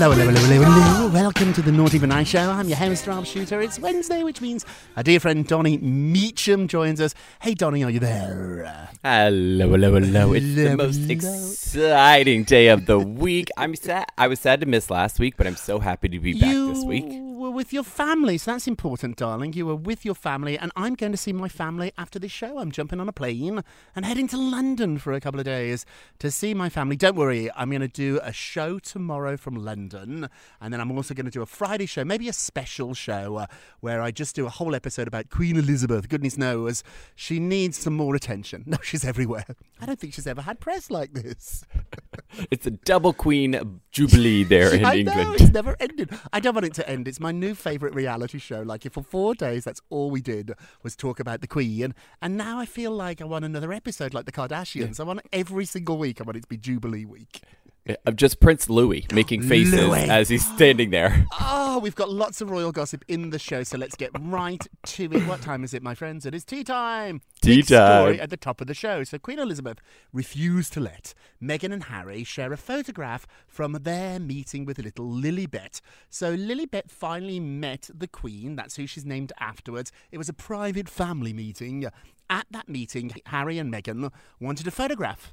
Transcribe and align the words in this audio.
Hello, 0.00 0.12
hello, 0.12 0.30
hello, 0.30 0.40
hello, 0.40 0.62
hello. 0.62 1.08
Welcome 1.08 1.52
to 1.54 1.60
the 1.60 1.72
Naughty 1.72 1.98
Nice 1.98 2.28
Show. 2.28 2.52
I'm 2.52 2.68
your 2.68 2.78
host, 2.78 3.04
Rob 3.08 3.26
Shuter. 3.26 3.60
It's 3.60 3.80
Wednesday, 3.80 4.22
which 4.22 4.40
means 4.40 4.64
our 4.96 5.02
dear 5.02 5.18
friend 5.18 5.44
Donny 5.44 5.76
Meacham 5.78 6.68
joins 6.68 7.00
us. 7.00 7.16
Hey, 7.40 7.54
Donny, 7.54 7.82
are 7.82 7.90
you 7.90 7.98
there? 7.98 8.90
Hello, 9.02 9.70
hello, 9.70 9.94
hello. 9.94 10.34
It's 10.34 10.54
the 10.54 10.76
most 10.76 10.98
hello. 10.98 11.10
exciting 11.10 12.44
day 12.44 12.68
of 12.68 12.86
the 12.86 12.96
week. 12.96 13.48
I'm 13.56 13.74
sad. 13.74 14.06
I 14.16 14.28
was 14.28 14.38
sad 14.38 14.60
to 14.60 14.66
miss 14.66 14.88
last 14.88 15.18
week, 15.18 15.36
but 15.36 15.48
I'm 15.48 15.56
so 15.56 15.80
happy 15.80 16.08
to 16.10 16.20
be 16.20 16.34
back 16.34 16.48
you 16.48 16.72
this 16.72 16.84
week. 16.84 17.27
With 17.58 17.72
your 17.72 17.82
family, 17.82 18.38
so 18.38 18.52
that's 18.52 18.68
important, 18.68 19.16
darling. 19.16 19.52
You 19.52 19.66
were 19.66 19.74
with 19.74 20.04
your 20.04 20.14
family, 20.14 20.56
and 20.56 20.70
I'm 20.76 20.94
going 20.94 21.10
to 21.10 21.18
see 21.18 21.32
my 21.32 21.48
family 21.48 21.90
after 21.98 22.20
this 22.20 22.30
show. 22.30 22.58
I'm 22.60 22.70
jumping 22.70 23.00
on 23.00 23.08
a 23.08 23.12
plane 23.12 23.64
and 23.96 24.04
heading 24.04 24.28
to 24.28 24.36
London 24.36 24.96
for 24.96 25.12
a 25.12 25.20
couple 25.20 25.40
of 25.40 25.44
days 25.44 25.84
to 26.20 26.30
see 26.30 26.54
my 26.54 26.68
family. 26.68 26.94
Don't 26.94 27.16
worry, 27.16 27.50
I'm 27.56 27.70
going 27.70 27.80
to 27.80 27.88
do 27.88 28.20
a 28.22 28.32
show 28.32 28.78
tomorrow 28.78 29.36
from 29.36 29.56
London, 29.56 30.28
and 30.60 30.72
then 30.72 30.80
I'm 30.80 30.92
also 30.92 31.14
going 31.14 31.26
to 31.26 31.32
do 31.32 31.42
a 31.42 31.46
Friday 31.46 31.86
show, 31.86 32.04
maybe 32.04 32.28
a 32.28 32.32
special 32.32 32.94
show 32.94 33.34
uh, 33.34 33.46
where 33.80 34.00
I 34.00 34.12
just 34.12 34.36
do 34.36 34.46
a 34.46 34.50
whole 34.50 34.76
episode 34.76 35.08
about 35.08 35.28
Queen 35.28 35.56
Elizabeth. 35.56 36.08
Goodness 36.08 36.38
knows 36.38 36.84
she 37.16 37.40
needs 37.40 37.76
some 37.76 37.94
more 37.94 38.14
attention. 38.14 38.64
No, 38.68 38.76
she's 38.82 39.02
everywhere. 39.04 39.46
I 39.80 39.86
don't 39.86 39.98
think 39.98 40.12
she's 40.12 40.26
ever 40.26 40.42
had 40.42 40.60
press 40.60 40.90
like 40.90 41.14
this. 41.14 41.64
It's 42.50 42.66
a 42.66 42.70
double 42.70 43.14
queen 43.14 43.80
jubilee 43.90 44.44
there 44.44 44.74
in 44.76 44.84
I 44.84 44.96
England. 44.98 45.22
know, 45.22 45.32
it's 45.32 45.52
never 45.52 45.74
ended. 45.80 46.10
I 46.32 46.40
don't 46.40 46.54
want 46.54 46.66
it 46.66 46.74
to 46.74 46.88
end. 46.88 47.08
It's 47.08 47.18
my 47.18 47.32
new 47.32 47.47
favourite 47.54 47.94
reality 47.94 48.38
show. 48.38 48.62
Like, 48.62 48.86
if 48.86 48.92
for 48.94 49.02
four 49.02 49.34
days 49.34 49.64
that's 49.64 49.80
all 49.90 50.10
we 50.10 50.20
did 50.20 50.52
was 50.82 50.96
talk 50.96 51.20
about 51.20 51.40
the 51.40 51.46
Queen, 51.46 51.94
and 52.20 52.36
now 52.36 52.58
I 52.58 52.66
feel 52.66 52.92
like 52.92 53.20
I 53.20 53.24
want 53.24 53.44
another 53.44 53.72
episode 53.72 54.14
like 54.14 54.24
the 54.24 54.32
Kardashians. 54.32 55.00
I 55.00 55.04
want 55.04 55.20
every 55.32 55.64
single 55.64 55.98
week. 55.98 56.20
I 56.20 56.24
want 56.24 56.36
it 56.36 56.42
to 56.42 56.48
be 56.48 56.56
Jubilee 56.56 57.04
week. 57.04 57.42
Of 58.04 58.16
just 58.16 58.40
Prince 58.40 58.68
Louis 58.68 59.06
making 59.12 59.42
faces 59.48 59.74
Louis. 59.74 60.08
as 60.10 60.28
he's 60.28 60.44
standing 60.46 60.90
there. 60.90 61.26
Oh, 61.70 61.80
we've 61.80 61.94
got 61.94 62.10
lots 62.10 62.40
of 62.40 62.50
royal 62.50 62.72
gossip 62.72 63.04
in 63.06 63.30
the 63.30 63.38
show, 63.38 63.62
so 63.62 63.78
let's 63.78 63.94
get 63.94 64.10
right 64.18 64.66
to 64.86 65.04
it. 65.04 65.26
What 65.28 65.42
time 65.42 65.62
is 65.62 65.72
it, 65.74 65.80
my 65.82 65.94
friends? 65.94 66.26
It 66.26 66.34
is 66.34 66.44
tea 66.44 66.64
time. 66.64 67.20
Tea 67.40 67.56
Big 67.56 67.66
story 67.66 68.16
time. 68.16 68.20
at 68.20 68.30
the 68.30 68.36
top 68.36 68.60
of 68.60 68.66
the 68.66 68.74
show. 68.74 69.04
So 69.04 69.16
Queen 69.18 69.38
Elizabeth 69.38 69.78
refused 70.12 70.72
to 70.72 70.80
let 70.80 71.14
Meghan 71.40 71.72
and 71.72 71.84
Harry 71.84 72.24
share 72.24 72.52
a 72.52 72.56
photograph 72.56 73.28
from 73.46 73.74
their 73.82 74.18
meeting 74.18 74.64
with 74.64 74.78
little 74.80 75.06
Lilibet. 75.06 75.80
So 76.10 76.36
Lilibet 76.36 76.90
finally 76.90 77.38
met 77.38 77.90
the 77.94 78.08
Queen. 78.08 78.56
That's 78.56 78.74
who 78.74 78.88
she's 78.88 79.04
named 79.06 79.32
afterwards. 79.38 79.92
It 80.10 80.18
was 80.18 80.28
a 80.28 80.32
private 80.34 80.88
family 80.88 81.32
meeting. 81.32 81.86
At 82.28 82.46
that 82.50 82.68
meeting, 82.68 83.12
Harry 83.26 83.58
and 83.58 83.72
Meghan 83.72 84.10
wanted 84.40 84.66
a 84.66 84.70
photograph 84.72 85.32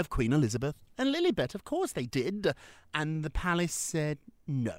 of 0.00 0.10
Queen 0.10 0.32
Elizabeth 0.32 0.74
and 0.98 1.14
Lilibet. 1.14 1.54
Of 1.54 1.64
course 1.64 1.92
they 1.92 2.06
did. 2.06 2.52
And 2.92 3.22
the 3.22 3.30
palace 3.30 3.72
said 3.74 4.18
no. 4.48 4.78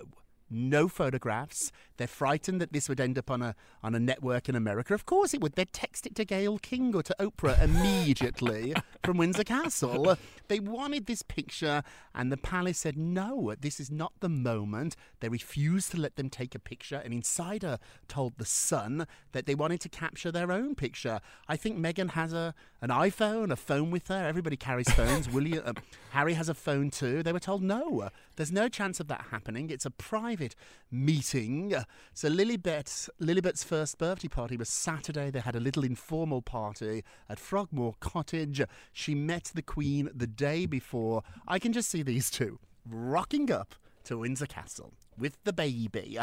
No 0.49 0.89
photographs. 0.89 1.71
They're 1.95 2.07
frightened 2.07 2.59
that 2.59 2.73
this 2.73 2.89
would 2.89 2.99
end 2.99 3.17
up 3.17 3.31
on 3.31 3.41
a 3.41 3.55
on 3.81 3.95
a 3.95 3.99
network 4.01 4.49
in 4.49 4.55
America. 4.55 4.93
Of 4.93 5.05
course 5.05 5.33
it 5.33 5.39
would. 5.39 5.53
They'd 5.53 5.71
text 5.71 6.05
it 6.05 6.13
to 6.15 6.25
Gayle 6.25 6.57
King 6.57 6.93
or 6.93 7.03
to 7.03 7.15
Oprah 7.19 7.61
immediately 7.63 8.73
from 9.03 9.17
Windsor 9.17 9.43
Castle. 9.43 10.17
They 10.47 10.59
wanted 10.59 11.05
this 11.05 11.21
picture, 11.21 11.83
and 12.13 12.31
the 12.31 12.37
palace 12.37 12.79
said 12.79 12.97
no. 12.97 13.55
This 13.59 13.79
is 13.79 13.89
not 13.89 14.13
the 14.19 14.29
moment. 14.29 14.95
They 15.19 15.29
refused 15.29 15.91
to 15.91 15.97
let 15.97 16.15
them 16.15 16.29
take 16.29 16.53
a 16.55 16.59
picture. 16.59 16.97
An 16.97 17.13
insider 17.13 17.79
told 18.07 18.37
the 18.37 18.45
Sun 18.45 19.07
that 19.31 19.45
they 19.45 19.55
wanted 19.55 19.81
to 19.81 19.89
capture 19.89 20.31
their 20.31 20.51
own 20.51 20.75
picture. 20.75 21.21
I 21.47 21.55
think 21.55 21.77
Meghan 21.77 22.11
has 22.11 22.33
a 22.33 22.53
an 22.81 22.89
iPhone, 22.89 23.51
a 23.51 23.55
phone 23.55 23.91
with 23.91 24.07
her. 24.07 24.27
Everybody 24.27 24.57
carries 24.57 24.89
phones. 24.89 25.29
William, 25.29 25.63
uh, 25.63 25.73
Harry 26.11 26.33
has 26.33 26.49
a 26.49 26.55
phone 26.55 26.89
too. 26.89 27.21
They 27.21 27.31
were 27.31 27.39
told 27.39 27.61
no. 27.61 28.09
There's 28.37 28.51
no 28.51 28.67
chance 28.67 28.99
of 28.99 29.07
that 29.07 29.27
happening. 29.29 29.69
It's 29.69 29.85
a 29.85 29.91
private 29.91 30.55
meeting. 30.89 31.75
So 32.15 32.27
Lilibet, 32.27 33.07
Lilibet's 33.21 33.63
first 33.63 33.99
birthday 33.99 34.29
party 34.29 34.57
was 34.57 34.67
Saturday. 34.67 35.29
They 35.29 35.41
had 35.41 35.55
a 35.55 35.59
little 35.59 35.83
informal 35.83 36.41
party 36.41 37.03
at 37.29 37.39
Frogmore 37.39 37.93
Cottage. 37.99 38.63
She 38.93 39.15
met 39.15 39.51
the 39.53 39.61
Queen 39.61 40.09
the 40.13 40.27
day 40.27 40.65
before. 40.65 41.23
I 41.47 41.59
can 41.59 41.73
just 41.73 41.89
see 41.89 42.03
these 42.03 42.29
two 42.29 42.59
rocking 42.87 43.51
up 43.51 43.75
to 44.05 44.17
Windsor 44.17 44.47
Castle 44.47 44.93
with 45.17 45.37
the 45.43 45.53
baby, 45.53 46.17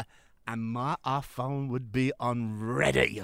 and 0.47 0.61
my 0.61 0.95
iPhone 1.05 1.69
would 1.69 1.91
be 1.91 2.11
on 2.19 2.59
ready. 2.59 3.23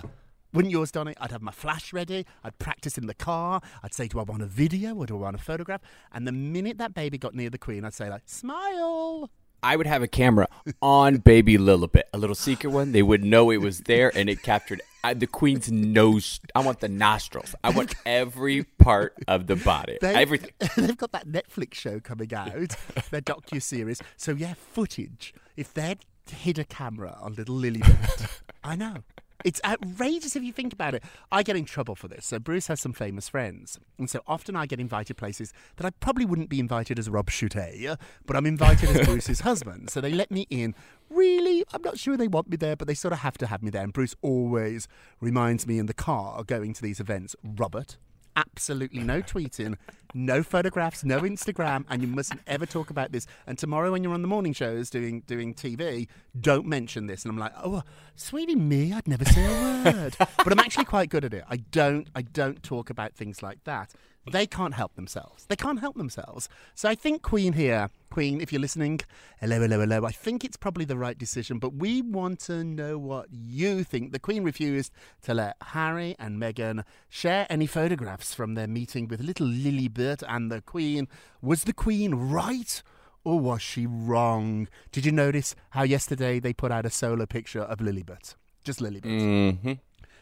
Wouldn't 0.54 0.72
yours, 0.72 0.92
Donny? 0.92 1.14
I'd 1.20 1.32
have 1.32 1.42
my 1.42 1.52
flash 1.52 1.92
ready. 1.92 2.26
I'd 2.44 2.58
practice 2.60 2.98
in 2.98 3.08
the 3.08 3.14
car. 3.14 3.60
I'd 3.84 3.94
say, 3.94 4.08
do 4.08 4.20
I 4.20 4.24
want 4.24 4.42
a 4.42 4.46
video 4.46 4.96
or 4.96 5.06
do 5.06 5.18
I 5.18 5.20
want 5.20 5.36
a 5.36 5.40
photograph? 5.40 5.82
And 6.14 6.26
the 6.26 6.32
minute 6.32 6.78
that 6.78 6.94
baby 6.94 7.18
got 7.18 7.36
near 7.36 7.50
the 7.50 7.58
Queen, 7.58 7.84
I'd 7.84 7.94
say, 7.94 8.10
like, 8.10 8.24
smile. 8.26 9.30
I 9.62 9.76
would 9.76 9.88
have 9.88 10.02
a 10.02 10.08
camera 10.08 10.48
on 10.82 11.18
baby 11.18 11.58
Lilibet, 11.58 12.04
a 12.14 12.18
little 12.18 12.36
secret 12.36 12.70
one. 12.70 12.94
They 12.94 13.04
would 13.04 13.24
know 13.24 13.52
it 13.52 13.58
was 13.58 13.82
there, 13.82 14.16
and 14.16 14.30
it 14.30 14.44
captured 14.44 14.82
uh, 15.10 15.14
the 15.14 15.28
queen's 15.28 15.72
nose. 15.72 16.40
I 16.54 16.62
want 16.62 16.80
the 16.80 16.88
nostrils. 16.90 17.56
I 17.64 17.70
want 17.72 17.94
every 18.06 18.64
part 18.64 19.14
of 19.28 19.48
the 19.48 19.56
body, 19.56 19.98
They- 20.02 20.16
everything. 20.16 20.52
They've 20.78 20.98
got 20.98 21.12
that 21.14 21.28
Netflix 21.28 21.76
show 21.76 22.00
coming 22.00 22.34
out, 22.34 22.76
their 23.12 23.22
docu 23.22 23.62
series. 23.62 24.02
So 24.18 24.34
yeah, 24.34 24.54
footage. 24.74 25.34
if 25.58 25.74
they'd 25.74 26.00
hid 26.30 26.58
a 26.60 26.64
camera 26.66 27.18
on 27.22 27.36
little 27.36 27.56
Lilibet, 27.56 28.42
I 28.64 28.76
know. 28.76 29.04
It's 29.46 29.62
outrageous 29.64 30.36
if 30.36 30.42
you 30.42 30.52
think 30.52 30.74
about 30.74 30.96
it. 30.96 31.04
I 31.32 31.44
get 31.44 31.56
in 31.56 31.66
trouble 31.66 31.94
for 31.94 32.08
this. 32.08 32.26
So 32.26 32.40
Bruce 32.40 32.66
has 32.66 32.82
some 32.82 32.94
famous 32.94 33.30
friends, 33.30 33.80
and 34.00 34.10
so 34.10 34.22
often 34.26 34.56
I 34.56 34.66
get 34.66 34.80
invited 34.80 35.18
places 35.18 35.54
that 35.76 35.86
I 35.86 35.92
probably 35.92 36.26
wouldn't 36.26 36.50
be 36.50 36.60
invited 36.60 36.98
as 36.98 37.12
Rob 37.12 37.30
Shuter, 37.30 37.96
but 38.26 38.36
I'm 38.36 38.48
invited 38.48 38.90
as 38.90 39.06
Bruce's 39.06 39.40
husband. 39.42 39.92
So 39.92 40.02
they 40.02 40.12
let 40.12 40.32
me 40.32 40.48
in. 40.50 40.74
Really, 41.12 41.64
I'm 41.72 41.84
not 41.84 42.00
sure 42.00 42.18
they 42.18 42.28
want 42.28 42.50
me 42.50 42.58
there, 42.58 42.76
but 42.76 42.88
they 42.88 42.96
sort 42.96 43.14
of 43.14 43.20
have 43.20 43.38
to 43.38 43.46
have 43.46 43.62
me 43.62 43.70
there. 43.70 43.84
And 43.84 43.94
Bruce 43.94 44.16
always 44.24 44.88
reminds 45.22 45.68
me 45.68 45.78
in 45.78 45.86
the 45.86 45.94
car 45.94 46.44
going 46.44 46.74
to 46.74 46.82
these 46.82 47.00
events, 47.00 47.36
Robert, 47.44 47.98
absolutely 48.36 49.02
no 49.02 49.22
tweeting, 49.22 49.78
no 50.14 50.44
photographs, 50.44 51.04
no 51.04 51.22
Instagram, 51.22 51.86
and 51.90 52.02
you 52.02 52.08
mustn't 52.08 52.42
ever 52.48 52.66
talk 52.66 52.90
about 52.90 53.12
this. 53.12 53.28
And 53.48 53.58
tomorrow, 53.58 53.92
when 53.92 54.04
you're 54.04 54.14
on 54.14 54.22
the 54.22 54.28
morning 54.28 54.54
shows 54.54 54.90
doing 54.90 55.22
doing 55.22 55.54
TV, 55.54 56.08
don't 56.40 56.66
mention 56.66 57.08
this. 57.08 57.24
And 57.24 57.32
I'm 57.32 57.38
like, 57.38 57.54
oh, 57.64 57.84
sweetie 58.16 58.56
me, 58.56 58.94
I'd 58.94 59.08
never 59.08 59.26
say 59.26 59.46
a 59.46 59.84
word. 59.84 60.16
but 60.20 60.52
I'm 60.52 60.60
actually 60.60 60.86
quite 60.86 61.10
good 61.10 61.26
at 61.26 61.34
it. 61.34 61.44
I 61.50 61.58
don't 61.58 62.08
I 62.16 62.22
don't 62.22 62.62
talk 62.64 62.90
about 62.90 63.14
things 63.14 63.42
like 63.44 63.64
that. 63.66 63.94
They 64.32 64.48
can't 64.48 64.74
help 64.74 64.96
themselves. 64.96 65.46
They 65.46 65.56
can't 65.56 65.80
help 65.80 65.96
themselves. 65.96 66.50
So 66.74 66.90
I 66.90 66.96
think 66.96 67.22
Queen 67.22 67.54
here, 67.54 67.90
Queen, 68.10 68.42
if 68.42 68.52
you're 68.52 68.62
listening, 68.62 69.02
hello, 69.40 69.60
hello, 69.60 69.80
hello. 69.80 70.06
I 70.06 70.12
think 70.12 70.44
it's 70.44 70.58
probably 70.58 70.86
the 70.86 70.98
right 70.98 71.18
decision, 71.18 71.60
but 71.60 71.74
we 71.76 72.02
want 72.02 72.40
to 72.42 72.64
know 72.64 72.98
what 72.98 73.28
you 73.32 73.84
think. 73.84 74.12
The 74.12 74.20
Queen 74.20 74.44
refused 74.44 74.92
to 75.24 75.34
let 75.34 75.58
Harry 75.62 76.16
and 76.18 76.42
Meghan 76.42 76.84
share 77.10 77.46
any 77.50 77.68
photographs 77.68 78.34
from 78.34 78.56
their 78.56 78.68
meeting 78.68 79.08
with 79.08 79.22
little 79.22 79.48
Lilibet 79.48 80.24
and 80.28 80.52
the 80.52 80.62
Queen. 80.62 81.08
Was 81.42 81.66
the 81.66 81.74
Queen 81.74 82.16
right? 82.16 82.82
Or 83.24 83.40
was 83.40 83.62
she 83.62 83.88
wrong? 83.88 84.68
Did 84.92 85.06
you 85.06 85.12
notice 85.12 85.56
how 85.72 85.84
yesterday 85.84 86.40
they 86.40 86.54
put 86.54 86.72
out 86.72 86.86
a 86.86 86.92
solo 86.92 87.26
picture 87.26 87.62
of 87.62 87.80
Lilibet? 87.80 88.36
Just 88.64 88.80
Lilibet. 88.80 89.04
Mm-hmm. 89.06 89.74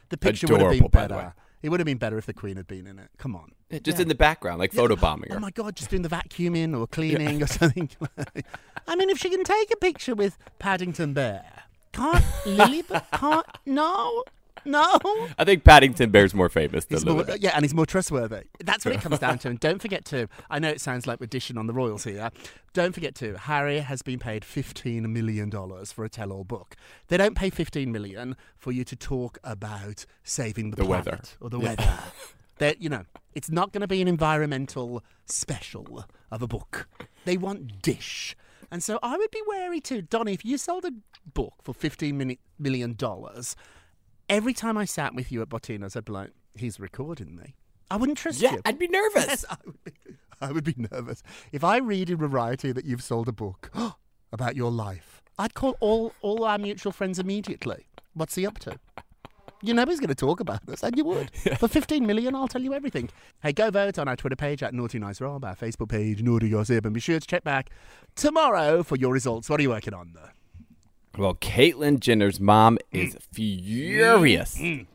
The 0.10 0.18
picture 0.18 0.48
would 0.48 0.62
have 0.62 0.70
been 0.72 0.78
Adorable, 0.86 0.90
by 0.90 1.08
the 1.08 1.14
way. 1.16 1.20
better. 1.22 1.36
It 1.64 1.70
would 1.70 1.80
have 1.80 1.86
been 1.86 1.98
better 1.98 2.18
if 2.18 2.26
the 2.26 2.34
Queen 2.34 2.58
had 2.58 2.68
been 2.68 2.86
in 2.86 3.00
it. 3.00 3.10
Come 3.18 3.38
on. 3.38 3.54
Just 3.82 4.00
in 4.00 4.10
the 4.10 4.16
background, 4.16 4.60
like 4.60 4.74
photobombing 4.74 5.28
oh 5.30 5.34
her. 5.34 5.38
Oh 5.38 5.40
my 5.40 5.50
god, 5.50 5.78
just 5.78 5.90
doing 5.90 6.02
the 6.02 6.10
vacuuming 6.10 6.78
or 6.78 6.86
cleaning 6.98 7.42
or 7.42 7.48
something. 7.48 7.90
I 8.88 8.96
mean, 8.98 9.10
if 9.10 9.18
she 9.18 9.30
can 9.30 9.46
take 9.46 9.72
a 9.72 9.78
picture 9.78 10.14
with 10.14 10.38
Paddington 10.60 11.14
Bear, 11.14 11.46
can't 11.94 12.24
Lily? 12.46 12.84
But 12.84 13.10
can't 13.12 13.46
no, 13.66 14.24
no. 14.66 14.84
I 15.38 15.44
think 15.46 15.64
Paddington 15.64 16.10
Bear's 16.12 16.34
more 16.34 16.50
famous 16.50 16.86
than 16.86 17.04
more, 17.04 17.26
yeah, 17.40 17.52
and 17.56 17.64
he's 17.64 17.74
more 17.74 17.86
trustworthy. 17.86 18.44
That's 18.64 18.86
what 18.86 18.96
it 18.96 19.02
comes 19.02 19.20
down 19.20 19.40
to. 19.40 19.50
And 19.50 19.60
don't 19.60 19.82
forget 19.82 20.06
to, 20.06 20.28
I 20.50 20.60
know 20.60 20.70
it 20.70 20.82
sounds 20.82 21.06
like 21.08 21.20
we're 21.20 21.28
dishing 21.28 21.58
on 21.58 21.68
the 21.68 21.74
royals 21.74 22.04
here. 22.04 22.30
Don't 22.74 22.94
forget 22.94 23.14
to, 23.16 23.38
Harry 23.38 23.80
has 23.80 24.02
been 24.02 24.20
paid 24.20 24.44
$15 24.44 25.02
million 25.04 25.52
for 25.86 26.06
a 26.06 26.10
tell 26.10 26.32
all 26.32 26.44
book. 26.44 26.76
They 27.08 27.18
don't 27.18 27.36
pay 27.36 27.50
15 27.50 27.92
million 27.92 28.36
for 28.58 28.72
you 28.72 28.84
to 28.86 28.96
talk 28.96 29.38
about 29.44 30.06
saving 30.24 30.72
the, 30.72 30.78
The 30.78 30.86
planet 30.86 31.06
weather. 31.06 31.22
or 31.42 31.50
the 31.50 31.60
Yeah. 31.60 31.70
weather. 31.70 31.94
That 32.60 32.82
you 32.84 32.88
know, 32.88 33.06
it's 33.34 33.50
not 33.50 33.72
going 33.74 33.82
to 33.82 33.88
be 33.88 34.00
an 34.02 34.08
environmental 34.08 35.04
special 35.26 36.06
of 36.32 36.44
a 36.44 36.48
book. 36.48 36.88
They 37.26 37.36
want 37.36 37.82
dish. 37.82 38.36
And 38.72 38.84
so 38.84 39.00
I 39.02 39.18
would 39.18 39.32
be 39.32 39.42
wary 39.48 39.80
too. 39.82 40.04
Donny, 40.04 40.34
if 40.34 40.46
you 40.46 40.60
sold 40.60 40.86
a 40.86 40.92
book 41.34 41.54
for 41.64 41.74
15 41.74 42.16
mini- 42.16 42.40
million 42.60 42.94
dollars, 42.94 43.56
every 44.34 44.54
time 44.54 44.78
I 44.78 44.86
sat 44.86 45.14
with 45.14 45.32
you 45.32 45.42
at 45.42 45.50
Bottino's, 45.50 45.96
I'd 45.96 46.06
be 46.06 46.12
like, 46.12 46.32
he's 46.56 46.80
recording 46.80 47.36
me. 47.36 47.56
I 47.92 47.98
wouldn't 47.98 48.18
trust 48.18 48.42
Yeah, 48.42 48.54
you. 48.54 48.62
I'd 48.66 48.80
be 48.80 48.88
nervous. 48.88 49.26
Yes, 49.28 49.46
I 49.50 49.58
would, 49.66 49.84
be, 49.84 49.92
I 50.42 50.52
would 50.52 50.64
be 50.64 50.76
nervous. 50.92 51.24
If 51.52 51.64
I 51.64 51.78
read 51.78 52.10
in 52.10 52.18
Variety 52.18 52.72
that 52.72 52.86
you've 52.86 53.04
sold 53.04 53.28
a 53.28 53.32
book 53.32 53.72
about 54.32 54.56
your 54.56 54.72
life, 54.72 55.22
I'd 55.38 55.54
call 55.54 55.78
all, 55.80 56.14
all 56.22 56.44
our 56.44 56.58
mutual 56.58 56.92
friends 56.92 57.20
immediately. 57.20 57.88
What's 58.14 58.36
he 58.36 58.46
up 58.46 58.60
to? 58.60 58.80
You 59.62 59.74
know 59.74 59.86
he's 59.86 60.00
going 60.00 60.10
to 60.10 60.16
talk 60.16 60.42
about 60.42 60.66
this, 60.66 60.84
and 60.84 60.98
you 60.98 61.06
would. 61.06 61.32
For 61.58 61.68
15 61.70 62.06
million, 62.06 62.36
I'll 62.36 62.50
tell 62.50 62.62
you 62.62 62.74
everything. 62.74 63.10
Hey, 63.42 63.54
go 63.54 63.72
vote 63.72 63.98
on 63.98 64.08
our 64.10 64.16
Twitter 64.18 64.36
page 64.36 64.62
at 64.62 64.74
Naughty 64.74 65.00
Nice 65.00 65.22
Rob, 65.22 65.46
our 65.46 65.56
Facebook 65.56 65.88
page, 65.90 66.22
Naughty 66.22 66.50
Gossip, 66.50 66.84
and 66.86 66.94
be 66.94 67.00
sure 67.00 67.20
to 67.20 67.26
check 67.26 67.44
back 67.46 67.70
tomorrow 68.16 68.84
for 68.84 68.98
your 68.98 69.14
results. 69.14 69.50
What 69.50 69.60
are 69.60 69.64
you 69.64 69.70
working 69.70 69.94
on, 69.94 70.12
though? 70.14 70.30
Well, 71.18 71.36
Caitlyn 71.36 72.00
Jenner's 72.00 72.40
mom 72.40 72.80
is 72.92 73.16
mm. 73.16 73.22
furious. 73.32 74.58
Mm. 74.58 74.88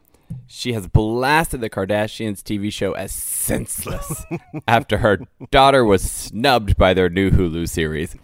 She 0.46 0.72
has 0.72 0.88
blasted 0.88 1.60
the 1.60 1.70
Kardashians 1.70 2.42
TV 2.42 2.72
show 2.72 2.92
as 2.92 3.12
senseless 3.12 4.24
after 4.68 4.98
her 4.98 5.20
daughter 5.50 5.84
was 5.84 6.02
snubbed 6.02 6.76
by 6.76 6.92
their 6.92 7.08
new 7.08 7.30
Hulu 7.30 7.68
series. 7.68 8.16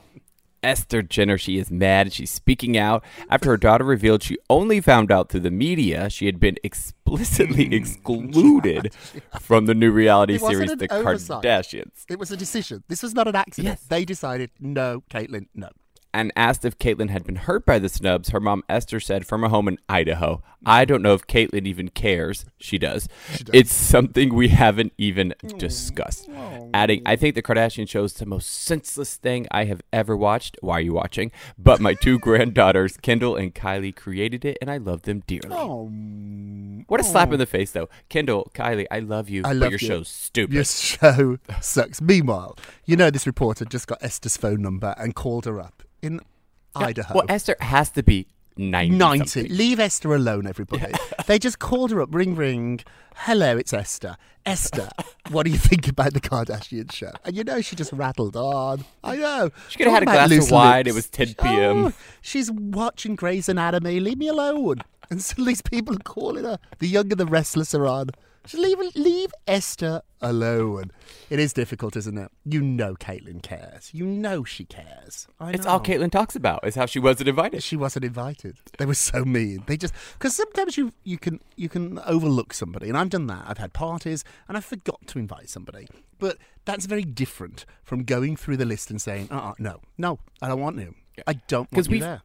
Esther 0.63 1.03
Jenner, 1.03 1.39
she 1.39 1.59
is 1.59 1.71
mad. 1.71 2.13
She's 2.13 2.31
speaking 2.31 2.77
out 2.77 3.05
after 3.31 3.51
her 3.51 3.57
daughter 3.57 3.85
revealed 3.85 4.23
she 4.23 4.39
only 4.51 4.81
found 4.81 5.13
out 5.13 5.29
through 5.29 5.41
the 5.41 5.51
media 5.51 6.09
she 6.11 6.27
had 6.27 6.41
been 6.41 6.57
explicitly 6.65 7.73
excluded 7.75 8.93
from 9.41 9.67
the 9.67 9.75
new 9.75 9.93
reality 9.93 10.35
It 10.35 10.41
wasn't 10.41 10.57
series 10.57 10.71
an 10.73 10.79
The 10.79 10.93
oversight. 10.93 11.43
Kardashians. 11.45 12.07
It 12.09 12.19
was 12.19 12.33
a 12.33 12.37
decision. 12.37 12.83
This 12.89 13.03
was 13.03 13.15
not 13.15 13.29
an 13.29 13.37
accident. 13.37 13.79
Yes. 13.79 13.87
They 13.89 14.05
decided, 14.05 14.51
no, 14.59 15.05
Caitlyn, 15.11 15.47
no. 15.55 15.69
And 16.15 16.33
asked 16.37 16.65
if 16.65 16.79
Caitlyn 16.79 17.11
had 17.11 17.25
been 17.25 17.35
hurt 17.35 17.67
by 17.67 17.81
the 17.81 17.89
snubs, 17.89 18.29
her 18.31 18.39
mom 18.39 18.63
Esther 18.69 19.01
said 19.01 19.27
from 19.27 19.43
a 19.43 19.49
home 19.49 19.67
in 19.67 19.79
Idaho, 19.89 20.43
I 20.65 20.85
don't 20.85 21.03
know 21.03 21.13
if 21.13 21.27
Caitlyn 21.27 21.67
even 21.67 21.89
cares. 21.89 22.47
She 22.57 22.79
does. 22.79 23.09
It's 23.53 23.75
something 23.75 24.33
we 24.33 24.49
haven't 24.49 24.93
even 24.97 25.35
oh, 25.45 25.49
discussed. 25.59 26.29
Oh. 26.31 26.71
Adding, 26.73 27.03
I 27.05 27.17
think 27.17 27.35
the 27.35 27.43
Kardashian 27.43 27.89
show 27.89 28.05
is 28.05 28.15
the 28.15 28.27
most 28.27 28.51
senseless 28.51 29.17
thing 29.17 29.49
I 29.51 29.65
have 29.65 29.83
ever 29.93 30.17
watched. 30.17 30.57
Why 30.61 30.75
are 30.75 30.81
you 30.81 30.95
watching? 30.95 31.33
But 31.59 31.81
my 31.81 31.95
two 31.95 32.19
granddaughters, 32.21 32.97
Kendall 32.97 33.35
and 33.35 33.53
Kylie, 33.53 33.95
created 33.95 34.45
it 34.45 34.57
and 34.61 34.71
I 34.71 34.77
love 34.77 35.03
them 35.03 35.25
dearly. 35.27 35.51
Oh, 35.51 35.91
What 36.87 37.01
a 37.01 37.05
slap 37.05 37.31
oh. 37.31 37.33
in 37.33 37.39
the 37.41 37.47
face, 37.47 37.73
though. 37.73 37.89
Kendall, 38.09 38.53
Kylie, 38.55 38.87
I 38.89 39.01
love 39.01 39.29
you, 39.29 39.43
I 39.45 39.53
but 39.59 39.71
your 39.71 39.73
you. 39.73 39.79
show's 39.79 40.09
stupid. 40.09 40.55
Your 40.55 40.65
show 40.65 41.39
sucks. 41.61 42.01
Meanwhile, 42.01 42.57
you 42.85 42.97
know 42.97 43.11
this 43.11 43.27
reporter 43.27 43.65
just 43.65 43.89
got 43.89 43.99
Esther's 44.01 44.37
phone 44.37 44.63
number 44.63 44.95
and 44.97 45.17
called 45.17 45.45
her 45.45 45.61
up 45.61 45.83
in 46.05 46.21
Idaho. 46.75 47.15
Well, 47.15 47.25
Esther 47.29 47.57
has 47.61 47.91
to 47.91 48.03
be 48.03 48.27
90. 48.57 48.97
90. 48.97 49.27
something. 49.27 49.57
Leave 49.57 49.81
Esther 49.81 50.15
alone, 50.15 50.47
everybody. 50.47 50.93
they 51.27 51.39
just 51.39 51.59
called 51.59 51.91
her 51.91 52.01
up, 52.01 52.15
ring, 52.15 52.35
ring. 52.35 52.81
Hello, 53.17 53.57
it's 53.57 53.73
Esther. 53.73 54.17
Esther, 54.47 54.89
what 55.31 55.45
do 55.47 55.51
you 55.51 55.59
think 55.59 55.89
about 55.89 56.13
the 56.13 56.21
Kardashian 56.21 56.93
show? 56.93 57.13
And 57.25 57.35
you 57.35 57.45
know, 57.45 57.61
she 57.61 57.77
just 57.77 57.93
rattled 57.93 58.37
on. 58.37 58.85
I 59.03 59.17
know. 59.17 59.51
She 59.71 59.79
could 59.79 59.87
have 59.87 59.95
had 59.95 60.03
a 60.03 60.07
glass 60.07 60.47
of 60.47 60.51
wine. 60.51 60.85
lips. 60.85 60.91
It 60.91 60.95
was 60.95 61.09
10 61.09 61.35
p.m.. 61.35 61.87
Oh, 61.87 61.93
she's 62.21 62.51
watching 62.51 63.17
Grey's 63.17 63.49
Anatomy. 63.49 64.01
Leave 64.01 64.19
me 64.19 64.29
alone. 64.29 64.83
And 65.11 65.23
so 65.23 65.43
these 65.45 65.63
people 65.63 65.97
are 65.97 66.01
calling 66.01 66.45
her. 66.45 66.59
The 66.79 66.89
Young 66.89 67.11
and 67.11 67.21
the 67.21 67.27
Restless 67.27 67.75
are 67.75 67.87
on. 67.87 68.11
Just 68.47 68.63
leave, 68.63 68.79
leave 68.95 69.33
Esther 69.47 70.03
alone. 70.21 70.91
It 71.31 71.39
is 71.39 71.53
difficult, 71.53 71.97
isn't 71.97 72.19
it? 72.19 72.31
You 72.45 72.61
know 72.61 72.95
Caitlyn 72.95 73.43
cares. 73.43 73.91
You 73.95 74.05
know 74.07 74.45
she 74.45 74.65
cares. 74.65 75.27
I 75.41 75.53
It's 75.53 75.65
know. 75.65 75.73
all 75.73 75.81
Caitlyn 75.81 76.11
talks 76.11 76.37
about, 76.37 76.67
is 76.67 76.75
how 76.75 76.87
she 76.87 76.99
wasn't 76.99 77.29
invited. 77.29 77.63
She 77.63 77.77
wasn't 77.77 78.05
invited. 78.05 78.59
They 78.79 78.85
were 78.87 78.95
so 78.95 79.25
mean. 79.25 79.65
They 79.67 79.77
just 79.77 79.95
because 80.13 80.37
sometimes 80.37 80.77
you 80.77 80.93
you 81.05 81.17
can 81.19 81.41
you 81.57 81.69
can 81.69 81.99
overlook 82.01 82.53
somebody, 82.53 82.89
and 82.89 82.99
I've 82.99 83.11
done 83.11 83.27
that. 83.29 83.45
I've 83.47 83.59
had 83.59 83.73
parties 83.73 84.25
and 84.49 84.57
I 84.57 84.61
forgot 84.61 85.07
to 85.09 85.19
invite 85.19 85.49
somebody, 85.49 85.89
but 86.19 86.37
that's 86.65 86.87
very 86.87 87.03
different 87.05 87.65
from 87.83 88.05
going 88.05 88.37
through 88.37 88.59
the 88.59 88.65
list 88.67 88.91
and 88.91 89.01
saying, 89.01 89.29
uh-uh, 89.31 89.55
no, 89.59 89.81
no, 89.99 90.19
I 90.43 90.49
don't 90.49 90.61
want 90.61 90.79
you. 90.79 90.95
I 91.27 91.35
don't 91.49 91.61
want 91.61 91.71
Because 91.71 91.87
you 91.89 91.93
we 91.93 92.01
there." 92.01 92.23